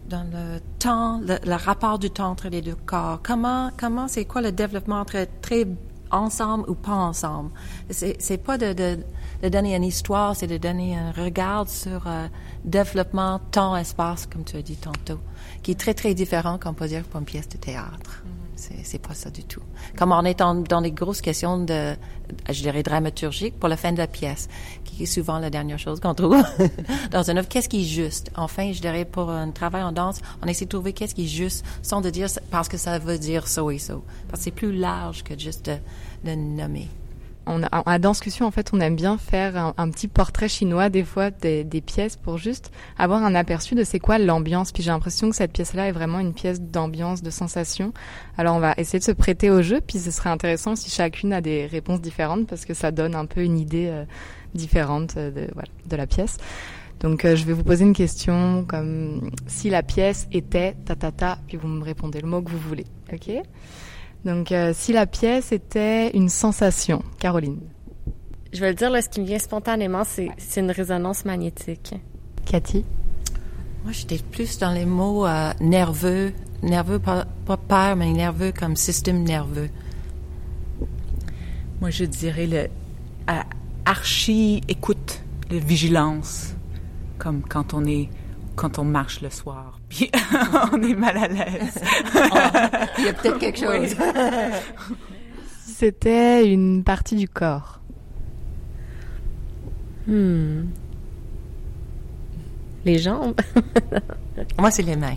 [0.07, 3.19] dans le temps, le, rapport du temps entre les deux corps?
[3.23, 5.65] Comment, comment, c'est quoi le développement entre très
[6.11, 7.51] ensemble ou pas ensemble?
[7.89, 8.99] C'est, c'est pas de, de,
[9.41, 12.27] de donner une histoire, c'est de donner un regard sur euh,
[12.65, 15.19] développement temps-espace, comme tu as dit tantôt,
[15.63, 18.23] qui est très, très différent, qu'on peut dire, pour une pièce de théâtre.
[18.55, 19.61] C'est, c'est pas ça du tout.
[19.97, 21.95] Comme on est en- dans des grosses questions de,
[22.49, 24.47] je dirais, dramaturgiques pour la fin de la pièce,
[24.85, 26.37] qui est souvent la dernière chose qu'on trouve
[27.11, 27.47] dans une œuvre.
[27.49, 28.29] Qu'est-ce qui est juste?
[28.35, 31.27] Enfin, je dirais, pour un travail en danse, on essaie de trouver qu'est-ce qui est
[31.27, 34.03] juste, sans de dire parce que ça veut dire so et so.
[34.29, 36.87] Parce que c'est plus large que juste de, de nommer.
[37.45, 41.03] On a, à Danscussion, en fait, on aime bien faire un, petit portrait chinois, des
[41.03, 44.71] fois, des, des pièces pour juste avoir un aperçu de c'est quoi l'ambiance.
[44.71, 47.93] Puis j'ai l'impression que cette pièce-là est vraiment une pièce d'ambiance, de sensation.
[48.37, 51.33] Alors on va essayer de se prêter au jeu, puis ce serait intéressant si chacune
[51.33, 54.05] a des réponses différentes parce que ça donne un peu une idée euh,
[54.53, 56.37] différente euh, de, voilà, de la pièce.
[56.99, 61.11] Donc euh, je vais vous poser une question comme si la pièce était ta ta
[61.11, 62.85] ta, puis vous me répondez le mot que vous voulez.
[63.11, 63.29] Ok?
[64.25, 67.59] Donc euh, si la pièce était une sensation, Caroline.
[68.53, 71.95] Je vais le dire, là, ce qui me vient spontanément, c'est c'est une résonance magnétique.
[72.45, 72.85] Cathy?
[73.83, 78.75] Moi, j'étais plus dans les mots euh, nerveux, nerveux, pas, pas peur, mais nerveux comme
[78.75, 79.69] système nerveux.
[81.81, 82.67] Moi, je dirais le
[83.29, 83.41] euh,
[83.85, 85.21] archi-écoute,
[85.51, 86.53] le vigilance,
[87.17, 88.09] comme quand on est
[88.55, 90.09] quand on marche le soir, puis
[90.73, 91.79] on est mal à l'aise.
[92.97, 93.95] Il y a peut-être quelque chose.
[95.65, 97.79] Si c'était une partie du corps.
[100.07, 100.63] Hmm.
[102.85, 103.35] Les jambes.
[104.59, 105.15] Moi, c'est les mains.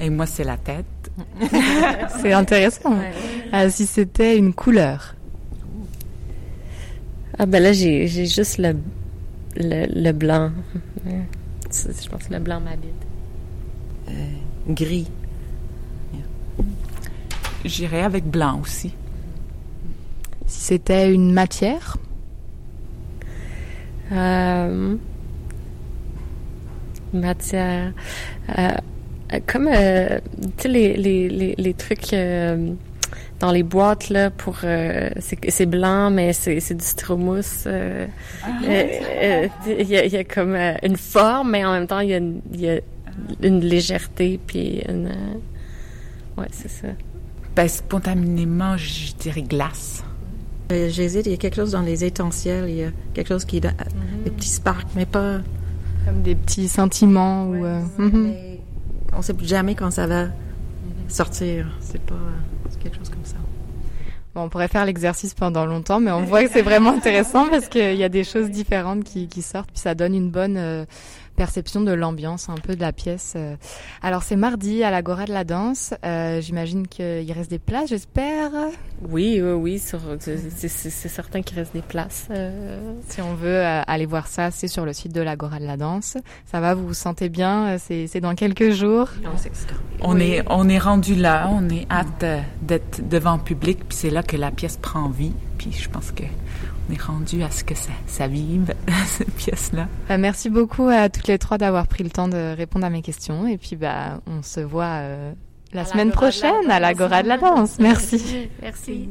[0.00, 0.84] Et moi, c'est la tête.
[2.20, 2.98] C'est intéressant.
[2.98, 3.12] Ouais.
[3.52, 5.14] Ah, si c'était une couleur.
[7.38, 8.76] Ah ben là, j'ai juste le,
[9.56, 10.50] le, le blanc.
[11.06, 12.90] Je pense que le blanc m'habite.
[14.68, 15.08] Gris.
[17.64, 18.92] J'irais avec blanc aussi.
[20.46, 21.96] Si c'était une matière?
[24.12, 24.96] Euh,
[27.14, 27.92] matière.
[28.58, 28.68] Euh,
[29.32, 30.20] euh, comme, euh,
[30.58, 32.74] tu sais, les, les, les, les trucs euh,
[33.40, 34.58] dans les boîtes, là, pour...
[34.64, 37.64] euh, c'est blanc, mais c'est du stromousse.
[37.66, 38.06] euh,
[38.68, 38.86] euh,
[39.22, 39.48] euh,
[39.80, 42.10] Il y, a, il y a comme euh, une forme, mais en même temps, il
[42.10, 42.80] y a une, il y a
[43.42, 45.06] une légèreté, puis une...
[45.08, 46.88] euh, ouais, c'est ça.
[47.56, 50.02] Ben, spontanément, je dirais glace.
[50.72, 53.44] Euh, J'hésite, il y a quelque chose dans les étincelles, il y a quelque chose
[53.44, 53.60] qui...
[53.60, 53.74] donne-
[54.24, 55.38] Des petits sparks, mais pas...
[56.06, 57.64] Comme des petits sentiments ou.
[57.64, 58.34] euh, mhm.
[59.16, 60.26] On sait jamais quand ça va
[61.08, 61.66] sortir.
[61.80, 62.14] C'est pas...
[62.70, 63.36] C'est quelque chose comme ça.
[64.34, 67.68] Bon, on pourrait faire l'exercice pendant longtemps, mais on voit que c'est vraiment intéressant parce
[67.68, 70.84] qu'il y a des choses différentes qui, qui sortent, puis ça donne une bonne euh,
[71.34, 73.34] perception de l'ambiance, un peu de la pièce.
[73.36, 73.56] euh.
[74.02, 75.94] Alors c'est mardi à l'Agora de la danse.
[76.04, 78.50] Euh, J'imagine qu'il reste des places, j'espère.
[79.08, 82.26] Oui, oui, oui, c'est certain qu'il reste des places.
[82.30, 85.76] euh, Si on veut aller voir ça, c'est sur le site de l'Agora de la
[85.76, 86.16] danse.
[86.46, 89.08] Ça va, vous vous sentez bien C'est dans quelques jours?
[90.00, 92.24] On est on est rendu là, on est hâte
[92.62, 95.32] d'être devant le public, puis c'est là que la pièce prend vie.
[95.58, 96.24] Puis je pense que
[96.92, 98.74] est rendu à ce que ça, ça vive
[99.06, 99.88] cette pièce-là.
[100.10, 103.02] Euh, merci beaucoup à toutes les trois d'avoir pris le temps de répondre à mes
[103.02, 103.46] questions.
[103.46, 105.32] Et puis, bah, on se voit euh,
[105.72, 107.78] la À semaine la prochaine à l'Agora de la danse.
[107.78, 108.48] Merci.
[108.62, 109.08] Merci.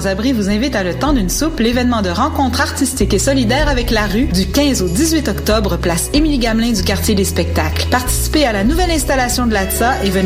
[0.00, 3.90] Sans-Abri vous invite à le temps d'une soupe, l'événement de rencontre artistique et solidaire avec
[3.90, 7.86] la rue du 15 au 18 octobre, place Émilie Gamelin du quartier des spectacles.
[7.90, 10.18] Participez à la nouvelle installation de l'ATSA et venez